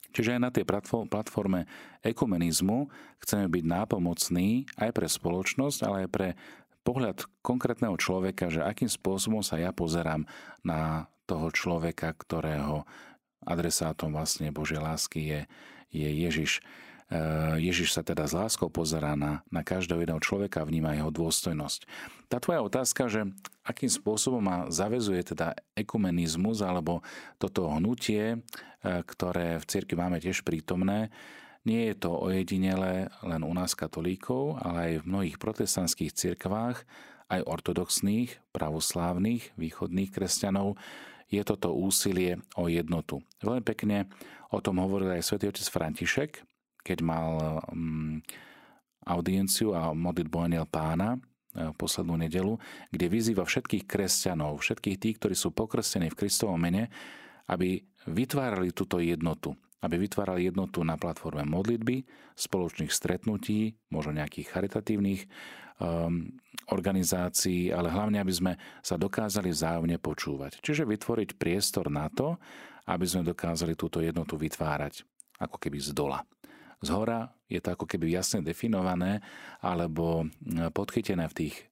Čiže 0.08 0.40
aj 0.40 0.40
na 0.40 0.50
tej 0.50 0.64
platforme 1.08 1.68
ekumenizmu 2.00 2.88
chceme 3.20 3.46
byť 3.52 3.64
nápomocní 3.68 4.64
aj 4.80 4.90
pre 4.96 5.06
spoločnosť, 5.06 5.78
ale 5.84 5.96
aj 6.04 6.10
pre 6.10 6.28
pohľad 6.80 7.28
konkrétneho 7.44 7.92
človeka, 8.00 8.48
že 8.48 8.64
akým 8.64 8.88
spôsobom 8.88 9.44
sa 9.44 9.60
ja 9.60 9.68
pozerám 9.76 10.24
na 10.64 11.12
toho 11.28 11.52
človeka, 11.52 12.16
ktorého 12.16 12.88
adresátom 13.44 14.14
vlastne 14.14 14.50
Božej 14.50 14.80
lásky 14.80 15.20
je, 15.22 15.40
je 15.92 16.08
Ježiš. 16.08 16.62
Eh, 17.08 17.56
Ježiš 17.64 17.96
sa 17.96 18.04
teda 18.04 18.28
s 18.28 18.36
láskou 18.36 18.68
pozerá 18.68 19.16
na, 19.16 19.40
na 19.48 19.64
každého 19.64 20.04
jedného 20.04 20.20
človeka 20.20 20.60
a 20.60 20.68
vníma 20.68 20.92
jeho 20.92 21.08
dôstojnosť. 21.08 21.88
Tá 22.28 22.36
tvoja 22.36 22.60
otázka, 22.60 23.08
že 23.08 23.24
akým 23.64 23.88
spôsobom 23.88 24.44
ma 24.44 24.68
zavezuje 24.68 25.32
teda 25.32 25.56
ekumenizmus 25.72 26.60
alebo 26.60 27.00
toto 27.40 27.64
hnutie, 27.72 28.36
eh, 28.36 29.00
ktoré 29.08 29.56
v 29.56 29.64
cirkvi 29.64 29.96
máme 29.96 30.20
tiež 30.20 30.44
prítomné, 30.44 31.08
nie 31.64 31.88
je 31.92 31.96
to 31.96 32.12
ojedinele 32.12 33.08
len 33.24 33.42
u 33.44 33.52
nás 33.56 33.72
katolíkov, 33.72 34.60
ale 34.60 34.78
aj 34.78 34.92
v 35.00 35.08
mnohých 35.08 35.36
protestantských 35.40 36.12
cirkvách, 36.12 36.84
aj 37.28 37.44
ortodoxných, 37.44 38.40
pravoslávnych, 38.52 39.56
východných 39.56 40.12
kresťanov, 40.12 40.80
je 41.28 41.42
toto 41.44 41.76
úsilie 41.76 42.40
o 42.56 42.66
jednotu. 42.72 43.20
Veľmi 43.44 43.64
pekne 43.64 44.08
o 44.48 44.58
tom 44.64 44.80
hovoril 44.80 45.12
aj 45.12 45.28
svätý 45.28 45.52
otec 45.52 45.68
František, 45.68 46.30
keď 46.80 46.98
mal 47.04 47.60
um, 47.68 48.24
audienciu 49.04 49.76
a 49.76 49.92
modlitbu 49.92 50.36
Aniel 50.40 50.68
pána 50.68 51.16
e, 51.16 51.18
poslednú 51.76 52.16
nedelu, 52.20 52.56
kde 52.92 53.06
vyzýva 53.08 53.44
všetkých 53.44 53.84
kresťanov, 53.88 54.60
všetkých 54.60 54.96
tých, 55.00 55.16
ktorí 55.20 55.34
sú 55.36 55.52
pokrstení 55.52 56.12
v 56.12 56.18
Kristovom 56.18 56.60
mene, 56.60 56.92
aby 57.48 57.80
vytvárali 58.08 58.72
túto 58.72 59.00
jednotu. 59.00 59.56
Aby 59.78 60.10
vytvárali 60.10 60.50
jednotu 60.50 60.82
na 60.82 60.98
platforme 60.98 61.46
modlitby, 61.46 62.02
spoločných 62.34 62.90
stretnutí, 62.90 63.78
možno 63.94 64.18
nejakých 64.18 64.50
charitatívnych 64.50 65.22
um, 65.78 66.34
organizácií, 66.74 67.70
ale 67.70 67.88
hlavne, 67.88 68.18
aby 68.18 68.34
sme 68.34 68.52
sa 68.82 68.98
dokázali 68.98 69.54
vzájomne 69.54 69.96
počúvať. 70.02 70.58
Čiže 70.60 70.82
vytvoriť 70.82 71.38
priestor 71.38 71.88
na 71.88 72.10
to, 72.10 72.36
aby 72.88 73.06
sme 73.06 73.22
dokázali 73.22 73.78
túto 73.78 74.02
jednotu 74.02 74.34
vytvárať 74.34 75.06
ako 75.38 75.56
keby 75.62 75.78
z 75.78 75.94
dola. 75.94 76.26
Z 76.82 76.94
hora 76.94 77.30
je 77.50 77.58
to 77.58 77.74
ako 77.74 77.86
keby 77.86 78.10
jasne 78.10 78.42
definované 78.42 79.22
alebo 79.62 80.26
podchytené 80.74 81.26
v 81.30 81.36
tých 81.46 81.54
e, 81.58 81.62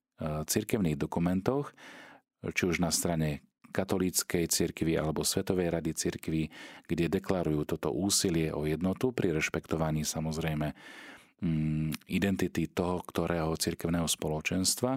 cirkevných 0.47 0.99
dokumentoch, 0.99 1.71
či 2.43 2.63
už 2.67 2.83
na 2.83 2.91
strane 2.91 3.47
katolíckej 3.71 4.47
cirkvi 4.51 4.99
alebo 4.99 5.27
Svetovej 5.27 5.75
rady 5.75 5.93
cirkvi, 5.93 6.49
kde 6.87 7.11
deklarujú 7.11 7.77
toto 7.77 7.95
úsilie 7.95 8.51
o 8.55 8.67
jednotu 8.67 9.11
pri 9.11 9.35
rešpektovaní 9.35 10.07
samozrejme 10.07 10.73
Mm, 11.37 11.93
identity 12.09 12.65
toho, 12.65 13.05
ktorého 13.05 13.53
cirkevného 13.61 14.09
spoločenstva. 14.09 14.97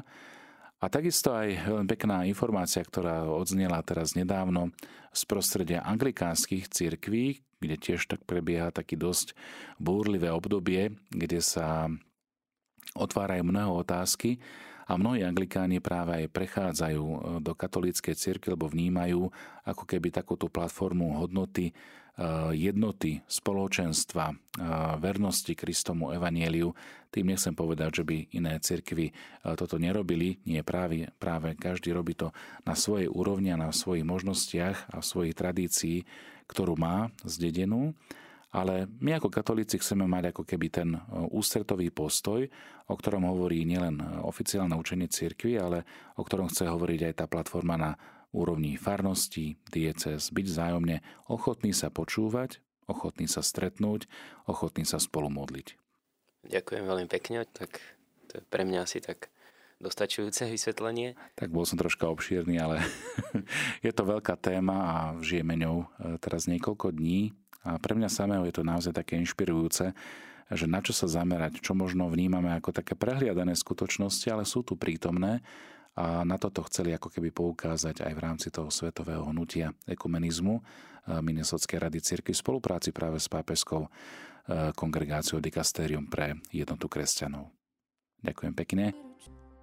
A 0.80 0.86
takisto 0.88 1.36
aj 1.36 1.68
veľmi 1.68 1.88
pekná 1.92 2.24
informácia, 2.24 2.80
ktorá 2.80 3.28
odznela 3.28 3.84
teraz 3.84 4.16
nedávno 4.16 4.72
z 5.12 5.22
prostredia 5.28 5.84
anglikánskych 5.84 6.72
cirkví, 6.72 7.44
kde 7.60 7.76
tiež 7.76 8.08
tak 8.08 8.24
prebieha 8.24 8.72
taký 8.72 8.96
dosť 8.96 9.36
búrlivé 9.76 10.32
obdobie, 10.32 10.96
kde 11.12 11.44
sa 11.44 11.92
otvárajú 12.96 13.44
mnohé 13.44 13.68
otázky 13.68 14.40
a 14.90 14.98
mnohí 14.98 15.22
anglikáni 15.22 15.78
práve 15.78 16.26
aj 16.26 16.34
prechádzajú 16.34 17.06
do 17.46 17.54
katolíckej 17.54 18.18
cirkvi, 18.18 18.58
lebo 18.58 18.66
vnímajú 18.66 19.30
ako 19.62 19.84
keby 19.86 20.10
takúto 20.10 20.50
platformu 20.50 21.22
hodnoty 21.22 21.70
Eh, 22.20 22.68
jednoty, 22.68 23.24
spoločenstva, 23.32 24.36
eh, 24.36 24.36
vernosti 25.00 25.56
Kristomu 25.56 26.12
Evanieliu. 26.12 26.76
Tým 27.08 27.32
nechcem 27.32 27.56
povedať, 27.56 27.90
že 27.96 28.04
by 28.04 28.18
iné 28.36 28.60
cirkvy 28.60 29.16
toto 29.58 29.80
nerobili. 29.82 30.38
Nie 30.46 30.62
práve, 30.62 31.10
práve 31.18 31.56
každý 31.56 31.96
robí 31.96 32.14
to 32.14 32.36
na 32.68 32.76
svojej 32.78 33.10
úrovni 33.10 33.50
a 33.50 33.58
na 33.58 33.74
svojich 33.74 34.06
možnostiach 34.06 34.94
a 34.94 35.02
svojich 35.02 35.34
tradícií, 35.34 36.06
ktorú 36.46 36.78
má 36.78 37.10
zdedenú. 37.26 37.98
Ale 38.50 38.90
my 38.98 39.22
ako 39.22 39.30
katolíci 39.30 39.78
chceme 39.78 40.10
mať 40.10 40.34
ako 40.34 40.42
keby 40.42 40.68
ten 40.74 40.98
ústretový 41.30 41.94
postoj, 41.94 42.50
o 42.90 42.96
ktorom 42.98 43.30
hovorí 43.30 43.62
nielen 43.62 44.02
oficiálne 44.26 44.74
učenie 44.74 45.06
cirkvi, 45.06 45.62
ale 45.62 45.86
o 46.18 46.26
ktorom 46.26 46.50
chce 46.50 46.66
hovoriť 46.66 47.14
aj 47.14 47.14
tá 47.14 47.26
platforma 47.30 47.78
na 47.78 47.92
úrovni 48.34 48.74
farnosti, 48.74 49.58
dieces, 49.70 50.34
byť 50.34 50.46
vzájomne 50.50 50.98
ochotný 51.30 51.78
sa 51.78 51.94
počúvať, 51.94 52.62
ochotný 52.90 53.30
sa 53.30 53.46
stretnúť, 53.46 54.10
ochotný 54.50 54.82
sa 54.82 54.98
spolu 54.98 55.30
modliť. 55.30 55.78
Ďakujem 56.50 56.84
veľmi 56.90 57.08
pekne, 57.10 57.46
tak 57.46 57.78
to 58.30 58.42
je 58.42 58.44
pre 58.50 58.66
mňa 58.66 58.86
asi 58.86 58.98
tak 58.98 59.30
dostačujúce 59.78 60.50
vysvetlenie. 60.50 61.14
Tak 61.38 61.54
bol 61.54 61.64
som 61.70 61.78
troška 61.78 62.10
obšírny, 62.10 62.58
ale 62.58 62.82
je 63.86 63.92
to 63.94 64.04
veľká 64.10 64.36
téma 64.42 64.78
a 64.78 64.96
žijeme 65.22 65.56
ňou 65.56 65.86
e, 65.86 66.18
teraz 66.20 66.50
niekoľko 66.50 66.98
dní 66.98 67.32
a 67.64 67.76
pre 67.80 67.94
mňa 67.96 68.08
samého 68.08 68.44
je 68.48 68.56
to 68.56 68.64
naozaj 68.64 68.96
také 68.96 69.20
inšpirujúce, 69.20 69.92
že 70.50 70.66
na 70.66 70.82
čo 70.82 70.96
sa 70.96 71.06
zamerať, 71.06 71.62
čo 71.62 71.78
možno 71.78 72.10
vnímame 72.10 72.50
ako 72.58 72.74
také 72.74 72.98
prehliadané 72.98 73.54
skutočnosti, 73.54 74.26
ale 74.32 74.48
sú 74.48 74.66
tu 74.66 74.80
prítomné 74.80 75.46
a 76.00 76.24
na 76.24 76.40
toto 76.40 76.64
chceli 76.66 76.96
ako 76.96 77.12
keby 77.12 77.30
poukázať 77.30 78.08
aj 78.08 78.14
v 78.16 78.24
rámci 78.24 78.48
toho 78.50 78.72
svetového 78.72 79.28
hnutia 79.30 79.76
ekumenizmu 79.84 80.56
e, 80.58 80.62
Minnesotskej 81.20 81.76
rady 81.76 82.00
cirkvi 82.00 82.32
v 82.32 82.40
spolupráci 82.40 82.96
práve 82.96 83.20
s 83.20 83.28
pápežskou 83.28 83.84
e, 83.84 83.90
kongregáciou 84.74 85.44
Dikastérium 85.44 86.08
pre 86.08 86.40
jednotu 86.56 86.88
kresťanov. 86.88 87.52
Ďakujem 88.24 88.54
pekne. 88.56 88.86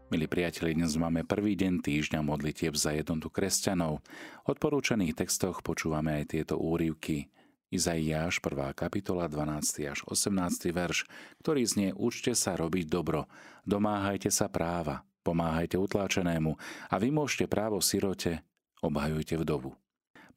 Milí 0.07 0.31
priatelia, 0.31 0.77
dnes 0.77 0.95
máme 0.95 1.27
prvý 1.27 1.59
deň 1.59 1.83
týždňa 1.83 2.21
modlitieb 2.23 2.79
za 2.79 2.95
jednotu 2.95 3.27
kresťanov. 3.27 4.05
Odporúčaných 4.47 5.19
textoch 5.19 5.67
počúvame 5.67 6.23
aj 6.23 6.37
tieto 6.37 6.61
úrivky 6.61 7.27
Izaiáš 7.67 8.39
1. 8.39 8.79
kapitola 8.79 9.27
12. 9.27 9.91
až 9.91 10.07
18. 10.07 10.71
verš, 10.71 11.03
ktorý 11.43 11.67
znie 11.67 11.91
Učte 11.99 12.31
sa 12.39 12.55
robiť 12.55 12.87
dobro, 12.87 13.27
domáhajte 13.67 14.31
sa 14.31 14.47
práva, 14.47 15.03
pomáhajte 15.27 15.75
utláčenému 15.75 16.55
a 16.87 16.95
vy 16.95 17.11
môžete 17.11 17.51
právo 17.51 17.83
sirote, 17.83 18.47
obhajujte 18.87 19.35
vdovu. 19.43 19.75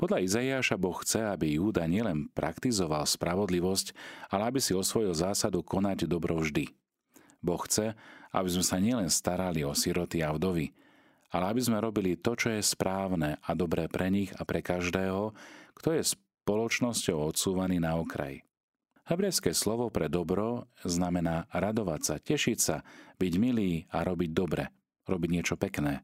Podľa 0.01 0.25
Izaiáša 0.25 0.81
Boh 0.81 0.97
chce, 1.05 1.29
aby 1.29 1.61
Júda 1.61 1.85
nielen 1.85 2.33
praktizoval 2.33 3.05
spravodlivosť, 3.05 3.93
ale 4.33 4.49
aby 4.49 4.57
si 4.57 4.73
osvojil 4.73 5.13
zásadu 5.13 5.61
konať 5.61 6.09
dobro 6.09 6.41
vždy. 6.41 6.65
Boh 7.45 7.61
chce, 7.61 7.93
aby 8.33 8.49
sme 8.49 8.65
sa 8.65 8.81
nielen 8.81 9.05
starali 9.05 9.61
o 9.61 9.77
siroty 9.77 10.25
a 10.25 10.33
vdovy, 10.33 10.73
ale 11.29 11.45
aby 11.53 11.61
sme 11.61 11.77
robili 11.77 12.17
to, 12.17 12.33
čo 12.33 12.49
je 12.57 12.65
správne 12.65 13.37
a 13.37 13.53
dobré 13.53 13.85
pre 13.85 14.09
nich 14.09 14.33
a 14.33 14.41
pre 14.41 14.65
každého, 14.65 15.37
kto 15.77 15.93
je 15.93 16.17
spoločnosťou 16.49 17.29
odsúvaný 17.29 17.77
na 17.77 18.01
okraj. 18.01 18.41
Hebrejské 19.05 19.53
slovo 19.53 19.93
pre 19.93 20.09
dobro 20.09 20.65
znamená 20.81 21.45
radovať 21.53 22.01
sa, 22.01 22.15
tešiť 22.17 22.57
sa, 22.57 22.81
byť 23.21 23.33
milý 23.37 23.85
a 23.93 24.01
robiť 24.01 24.33
dobre, 24.33 24.73
robiť 25.05 25.29
niečo 25.29 25.61
pekné. 25.61 26.01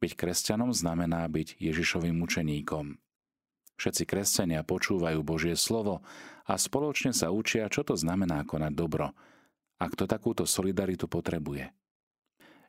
Byť 0.00 0.12
kresťanom 0.16 0.72
znamená 0.72 1.28
byť 1.28 1.60
Ježišovým 1.60 2.16
učeníkom. 2.24 2.96
Všetci 3.76 4.08
kresťania 4.08 4.64
počúvajú 4.64 5.20
Božie 5.20 5.52
slovo 5.52 6.00
a 6.48 6.56
spoločne 6.56 7.12
sa 7.12 7.28
učia, 7.28 7.68
čo 7.68 7.84
to 7.84 7.92
znamená 7.92 8.48
konať 8.48 8.72
dobro 8.72 9.12
a 9.76 9.84
kto 9.84 10.08
takúto 10.08 10.48
solidaritu 10.48 11.12
potrebuje. 11.12 11.68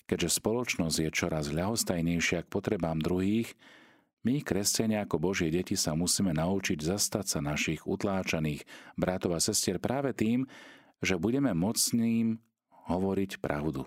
Keďže 0.03 0.35
spoločnosť 0.35 0.97
je 0.99 1.09
čoraz 1.15 1.47
ľahostajnejšia 1.47 2.43
k 2.43 2.51
potrebám 2.51 2.99
druhých, 2.99 3.55
my, 4.23 4.39
kresťania 4.39 5.03
ako 5.03 5.19
Božie 5.19 5.51
deti, 5.51 5.75
sa 5.75 5.93
musíme 5.93 6.31
naučiť 6.31 6.79
zastať 6.79 7.25
sa 7.27 7.39
našich 7.43 7.83
utláčaných 7.83 8.63
bratov 8.95 9.35
a 9.35 9.43
sestier 9.43 9.83
práve 9.83 10.15
tým, 10.15 10.47
že 11.03 11.19
budeme 11.19 11.51
mocným 11.51 12.39
hovoriť 12.87 13.43
pravdu. 13.43 13.83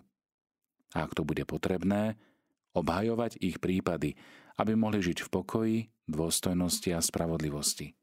A 0.92 1.08
ak 1.08 1.16
to 1.16 1.24
bude 1.24 1.44
potrebné, 1.48 2.20
obhajovať 2.76 3.40
ich 3.40 3.56
prípady, 3.56 4.20
aby 4.60 4.76
mohli 4.76 5.00
žiť 5.00 5.24
v 5.24 5.32
pokoji, 5.32 5.78
dôstojnosti 6.04 6.92
a 6.92 7.00
spravodlivosti. 7.00 7.96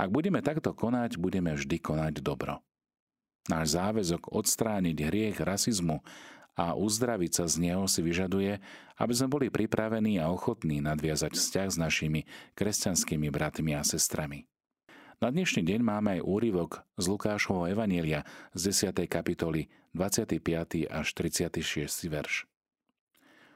Ak 0.00 0.08
budeme 0.08 0.40
takto 0.40 0.72
konať, 0.72 1.20
budeme 1.20 1.52
vždy 1.52 1.76
konať 1.78 2.24
dobro. 2.24 2.64
Náš 3.48 3.76
záväzok 3.76 4.32
odstrániť 4.32 4.96
hriech 4.96 5.38
rasizmu 5.40 6.00
a 6.60 6.76
uzdraviť 6.76 7.32
sa 7.32 7.44
z 7.48 7.56
neho 7.64 7.88
si 7.88 8.04
vyžaduje, 8.04 8.60
aby 9.00 9.12
sme 9.16 9.32
boli 9.32 9.48
pripravení 9.48 10.20
a 10.20 10.28
ochotní 10.28 10.84
nadviazať 10.84 11.32
vzťah 11.32 11.68
s 11.72 11.76
našimi 11.80 12.20
kresťanskými 12.52 13.32
bratmi 13.32 13.72
a 13.72 13.80
sestrami. 13.80 14.44
Na 15.24 15.32
dnešný 15.32 15.64
deň 15.64 15.80
máme 15.80 16.08
aj 16.20 16.24
úryvok 16.24 16.84
z 17.00 17.04
Lukášovho 17.08 17.64
Evanielia 17.68 18.28
z 18.52 18.76
10. 18.92 19.08
kapitoly 19.08 19.72
25. 19.96 20.36
až 20.88 21.06
36. 21.16 22.12
verš. 22.12 22.44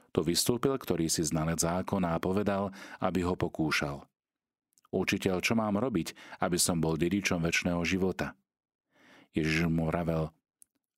Tu 0.09 0.19
vystúpil 0.25 0.73
ktorý 0.73 1.05
si 1.05 1.21
znalec 1.21 1.61
zákona 1.61 2.17
a 2.17 2.21
povedal, 2.21 2.73
aby 2.97 3.21
ho 3.21 3.37
pokúšal. 3.37 4.01
Učiteľ, 4.89 5.45
čo 5.45 5.53
mám 5.53 5.77
robiť, 5.77 6.15
aby 6.41 6.57
som 6.57 6.81
bol 6.81 6.97
dedičom 6.97 7.43
väčšného 7.43 7.81
života? 7.85 8.33
Ježiš 9.35 9.67
mu 9.67 9.91
ravel, 9.91 10.31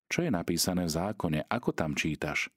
čo 0.08 0.24
je 0.24 0.32
napísané 0.32 0.88
v 0.88 0.96
zákone, 0.96 1.40
ako 1.52 1.76
tam 1.76 1.94
čítaš? 1.94 2.48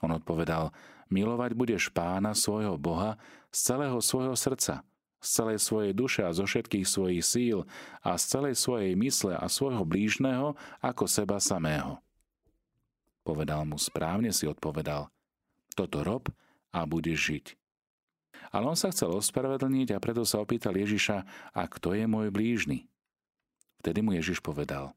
On 0.00 0.12
odpovedal, 0.12 0.72
milovať 1.12 1.52
budeš 1.52 1.92
pána 1.92 2.32
svojho 2.32 2.80
Boha 2.80 3.20
z 3.52 3.72
celého 3.72 3.98
svojho 4.00 4.32
srdca, 4.36 4.84
z 5.20 5.28
celej 5.28 5.58
svojej 5.60 5.92
duše 5.92 6.20
a 6.24 6.32
zo 6.32 6.48
všetkých 6.48 6.86
svojich 6.88 7.24
síl 7.24 7.58
a 8.00 8.16
z 8.16 8.24
celej 8.24 8.54
svojej 8.56 8.96
mysle 8.96 9.36
a 9.36 9.44
svojho 9.48 9.84
blížneho 9.84 10.56
ako 10.80 11.04
seba 11.04 11.36
samého. 11.36 12.00
Povedal 13.20 13.68
mu, 13.68 13.76
správne 13.76 14.32
si 14.32 14.48
odpovedal, 14.48 15.12
toto 15.76 16.00
rob 16.00 16.32
a 16.72 16.88
budeš 16.88 17.20
žiť. 17.20 17.46
Ale 18.50 18.72
on 18.72 18.78
sa 18.78 18.88
chcel 18.88 19.12
ospravedlniť 19.12 19.92
a 19.92 20.02
preto 20.02 20.24
sa 20.24 20.40
opýtal 20.40 20.72
Ježiša, 20.72 21.22
a 21.52 21.62
kto 21.68 21.92
je 21.92 22.08
môj 22.08 22.32
blížny? 22.32 22.88
Vtedy 23.84 24.00
mu 24.00 24.16
Ježiš 24.16 24.40
povedal, 24.40 24.96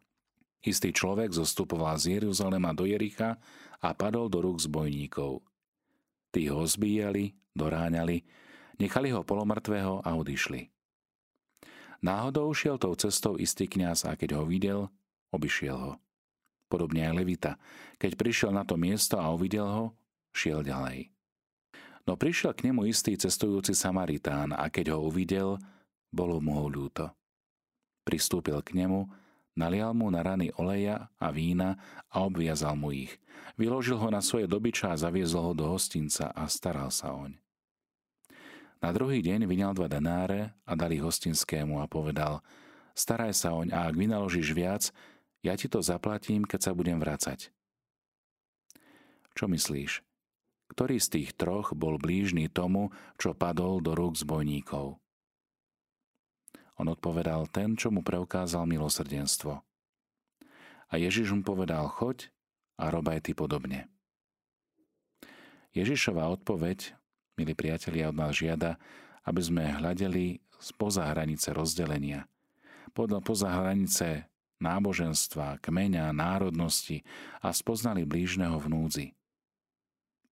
Istý 0.64 0.96
človek 0.96 1.36
zostupoval 1.36 2.00
z 2.00 2.20
Jeruzalema 2.20 2.72
do 2.72 2.88
Jericha 2.88 3.36
a 3.84 3.92
padol 3.92 4.32
do 4.32 4.40
rúk 4.40 4.64
zbojníkov. 4.64 5.44
Tí 6.32 6.48
ho 6.48 6.64
zbíjali, 6.64 7.36
doráňali, 7.52 8.24
nechali 8.80 9.12
ho 9.12 9.28
polomrtvého 9.28 10.00
a 10.02 10.10
odišli. 10.16 10.72
Náhodou 12.04 12.52
šiel 12.56 12.80
tou 12.80 12.96
cestou 12.96 13.36
istý 13.36 13.68
kňaz 13.68 14.08
a 14.08 14.16
keď 14.16 14.40
ho 14.40 14.44
videl, 14.48 14.88
obišiel 15.36 15.76
ho. 15.76 15.94
Podobne 16.72 17.06
aj 17.06 17.16
Levita. 17.16 17.60
Keď 18.00 18.18
prišiel 18.18 18.52
na 18.56 18.64
to 18.64 18.80
miesto 18.80 19.20
a 19.20 19.32
uvidel 19.32 19.68
ho, 19.68 19.86
šiel 20.32 20.64
ďalej. 20.64 21.12
No 22.04 22.20
prišiel 22.20 22.52
k 22.56 22.68
nemu 22.72 22.92
istý 22.92 23.16
cestujúci 23.16 23.72
Samaritán 23.72 24.52
a 24.52 24.68
keď 24.68 24.96
ho 24.96 25.08
uvidel, 25.08 25.56
bolo 26.12 26.44
mu 26.44 26.60
ho 26.60 26.68
ľúto. 26.68 27.08
Pristúpil 28.04 28.60
k 28.60 28.76
nemu, 28.84 29.08
Nalial 29.54 29.94
mu 29.94 30.10
na 30.10 30.26
rany 30.26 30.50
oleja 30.58 31.14
a 31.22 31.30
vína 31.30 31.78
a 32.10 32.26
obviazal 32.26 32.74
mu 32.74 32.90
ich. 32.90 33.22
Vyložil 33.54 34.02
ho 34.02 34.10
na 34.10 34.18
svoje 34.18 34.50
dobyča 34.50 34.94
a 34.94 35.00
zaviezol 35.00 35.52
ho 35.52 35.54
do 35.54 35.66
hostinca 35.70 36.34
a 36.34 36.50
staral 36.50 36.90
sa 36.90 37.14
oň. 37.14 37.38
Na 38.82 38.90
druhý 38.90 39.22
deň 39.22 39.46
vyňal 39.46 39.78
dva 39.78 39.88
denáre 39.88 40.58
a 40.66 40.74
dali 40.74 40.98
hostinskému 40.98 41.80
a 41.80 41.86
povedal 41.86 42.42
Staraj 42.98 43.34
sa 43.34 43.54
oň 43.54 43.74
a 43.74 43.90
ak 43.90 43.96
vynaložíš 43.98 44.54
viac, 44.54 44.90
ja 45.46 45.54
ti 45.54 45.70
to 45.70 45.82
zaplatím, 45.86 46.46
keď 46.46 46.60
sa 46.60 46.72
budem 46.74 46.98
vracať. 47.02 47.54
Čo 49.34 49.46
myslíš? 49.50 50.06
Ktorý 50.74 50.98
z 50.98 51.08
tých 51.10 51.30
troch 51.38 51.78
bol 51.78 52.02
blížny 52.02 52.50
tomu, 52.50 52.90
čo 53.22 53.38
padol 53.38 53.82
do 53.82 53.94
rúk 53.94 54.18
zbojníkov? 54.18 55.03
On 56.82 56.90
odpovedal 56.90 57.50
ten, 57.54 57.78
čo 57.78 57.94
mu 57.94 58.02
preukázal 58.02 58.66
milosrdenstvo. 58.66 59.62
A 60.90 60.94
Ježiš 60.98 61.34
mu 61.34 61.42
povedal, 61.46 61.86
choď 61.90 62.30
a 62.78 62.90
rob 62.90 63.06
aj 63.10 63.30
ty 63.30 63.32
podobne. 63.38 63.90
Ježišová 65.74 66.30
odpoveď, 66.30 66.94
milí 67.38 67.54
priatelia, 67.58 68.14
od 68.14 68.18
nás 68.18 68.38
žiada, 68.38 68.78
aby 69.26 69.42
sme 69.42 69.64
hľadeli 69.66 70.42
spoza 70.62 71.10
hranice 71.10 71.50
rozdelenia, 71.50 72.30
podľa 72.94 73.20
poza 73.26 73.50
hranice 73.50 74.30
náboženstva, 74.62 75.60
kmeňa, 75.60 76.14
národnosti 76.14 77.02
a 77.42 77.52
spoznali 77.52 78.06
blížneho 78.06 78.56
v 78.62 78.68
núdzi. 78.70 79.08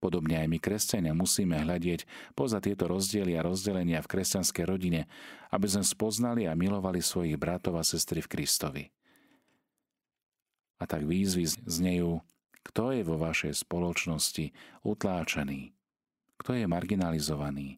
Podobne 0.01 0.41
aj 0.41 0.49
my, 0.49 0.57
kresťania, 0.57 1.13
musíme 1.13 1.61
hľadieť 1.61 2.09
poza 2.33 2.57
tieto 2.57 2.89
rozdiely 2.89 3.37
a 3.37 3.45
rozdelenia 3.45 4.01
v 4.01 4.09
kresťanskej 4.09 4.65
rodine, 4.65 5.05
aby 5.53 5.69
sme 5.69 5.85
spoznali 5.85 6.49
a 6.49 6.57
milovali 6.57 7.05
svojich 7.05 7.37
bratov 7.37 7.77
a 7.77 7.85
sestry 7.85 8.25
v 8.25 8.31
Kristovi. 8.33 8.83
A 10.81 10.89
tak 10.89 11.05
výzvy 11.05 11.45
znejú, 11.69 12.17
kto 12.65 12.97
je 12.97 13.05
vo 13.05 13.21
vašej 13.21 13.61
spoločnosti 13.61 14.49
utláčaný, 14.81 15.69
kto 16.41 16.57
je 16.57 16.65
marginalizovaný, 16.65 17.77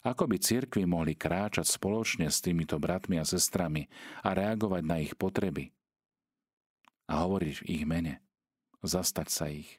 ako 0.00 0.32
by 0.32 0.40
cirkvi 0.40 0.88
mohli 0.88 1.12
kráčať 1.12 1.68
spoločne 1.68 2.32
s 2.32 2.40
týmito 2.40 2.80
bratmi 2.80 3.20
a 3.20 3.28
sestrami 3.28 3.84
a 4.24 4.32
reagovať 4.32 4.82
na 4.88 4.96
ich 5.04 5.12
potreby 5.12 5.76
a 7.04 7.26
hovoriť 7.26 7.54
v 7.60 7.66
ich 7.68 7.84
mene, 7.84 8.24
zastať 8.80 9.28
sa 9.28 9.52
ich. 9.52 9.76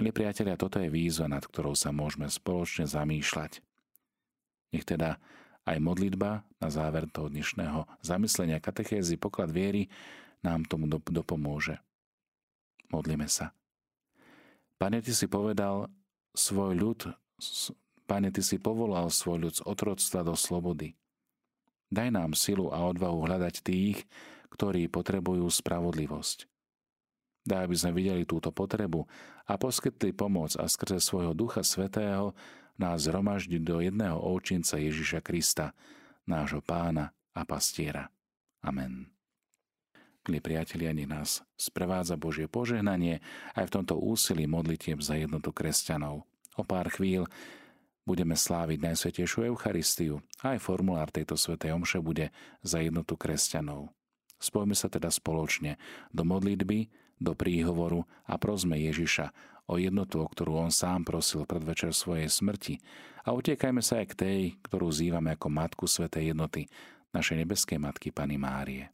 Milí 0.00 0.08
priatelia, 0.08 0.56
toto 0.56 0.80
je 0.80 0.88
výzva, 0.88 1.28
nad 1.28 1.44
ktorou 1.44 1.76
sa 1.76 1.92
môžeme 1.92 2.24
spoločne 2.24 2.88
zamýšľať. 2.88 3.60
Nech 4.72 4.88
teda 4.88 5.20
aj 5.68 5.78
modlitba 5.84 6.48
na 6.56 6.68
záver 6.72 7.04
toho 7.12 7.28
dnešného 7.28 7.84
zamyslenia 8.00 8.56
katechézy 8.56 9.20
poklad 9.20 9.52
viery 9.52 9.92
nám 10.40 10.64
tomu 10.64 10.88
dopomôže. 10.88 11.76
Modlíme 12.88 13.28
sa. 13.28 13.52
Pane, 14.80 15.04
Ty 15.04 15.12
si 15.12 15.28
povedal 15.28 15.92
svoj 16.32 16.72
ľud, 16.74 17.00
Pane, 18.08 18.28
Ty 18.32 18.42
si 18.42 18.56
povolal 18.56 19.12
svoj 19.12 19.38
ľud 19.48 19.54
z 19.60 19.62
otroctva 19.62 20.24
do 20.24 20.34
slobody. 20.34 20.96
Daj 21.92 22.08
nám 22.16 22.32
silu 22.32 22.72
a 22.72 22.80
odvahu 22.88 23.28
hľadať 23.28 23.60
tých, 23.60 24.08
ktorí 24.48 24.88
potrebujú 24.88 25.44
spravodlivosť. 25.52 26.51
Daj, 27.42 27.66
aby 27.66 27.74
sme 27.74 27.92
videli 27.98 28.22
túto 28.22 28.54
potrebu 28.54 29.02
a 29.50 29.58
poskytli 29.58 30.14
pomoc 30.14 30.54
a 30.54 30.70
skrze 30.70 31.02
svojho 31.02 31.34
Ducha 31.34 31.66
Svetého 31.66 32.38
nás 32.78 33.04
zhromaždiť 33.04 33.62
do 33.66 33.82
jedného 33.82 34.14
ovčinca 34.14 34.78
Ježiša 34.78 35.20
Krista, 35.26 35.74
nášho 36.22 36.62
pána 36.62 37.10
a 37.34 37.42
pastiera. 37.42 38.06
Amen. 38.62 39.10
Milí 40.22 40.38
priatelia, 40.38 40.94
nech 40.94 41.10
nás 41.10 41.42
sprevádza 41.58 42.14
Božie 42.14 42.46
požehnanie 42.46 43.18
aj 43.58 43.66
v 43.66 43.74
tomto 43.74 43.98
úsilí 43.98 44.46
modlitieb 44.46 45.02
za 45.02 45.18
jednotu 45.18 45.50
kresťanov. 45.50 46.22
O 46.54 46.62
pár 46.62 46.94
chvíľ 46.94 47.26
budeme 48.06 48.38
sláviť 48.38 48.86
Najsvetejšiu 48.86 49.50
Eucharistiu 49.50 50.22
a 50.38 50.54
aj 50.54 50.62
formulár 50.62 51.10
tejto 51.10 51.34
svätej 51.34 51.74
omše 51.74 51.98
bude 51.98 52.30
za 52.62 52.78
jednotu 52.78 53.18
kresťanov. 53.18 53.90
Spojme 54.38 54.78
sa 54.78 54.86
teda 54.86 55.10
spoločne 55.10 55.74
do 56.14 56.22
modlitby, 56.22 57.01
do 57.22 57.38
príhovoru 57.38 58.02
a 58.26 58.36
prosme 58.36 58.76
Ježiša 58.76 59.30
o 59.70 59.78
jednotu, 59.78 60.20
o 60.20 60.26
ktorú 60.26 60.58
on 60.58 60.74
sám 60.74 61.06
prosil 61.06 61.46
predvečer 61.46 61.94
svojej 61.94 62.26
smrti 62.26 62.82
a 63.22 63.30
utiekajme 63.30 63.80
sa 63.80 64.02
aj 64.02 64.06
k 64.12 64.18
tej, 64.18 64.40
ktorú 64.66 64.90
zývame 64.90 65.38
ako 65.38 65.46
Matku 65.48 65.86
Svetej 65.86 66.34
jednoty, 66.34 66.66
našej 67.14 67.46
nebeskej 67.46 67.78
Matky 67.78 68.10
Pany 68.10 68.34
Márie. 68.40 68.90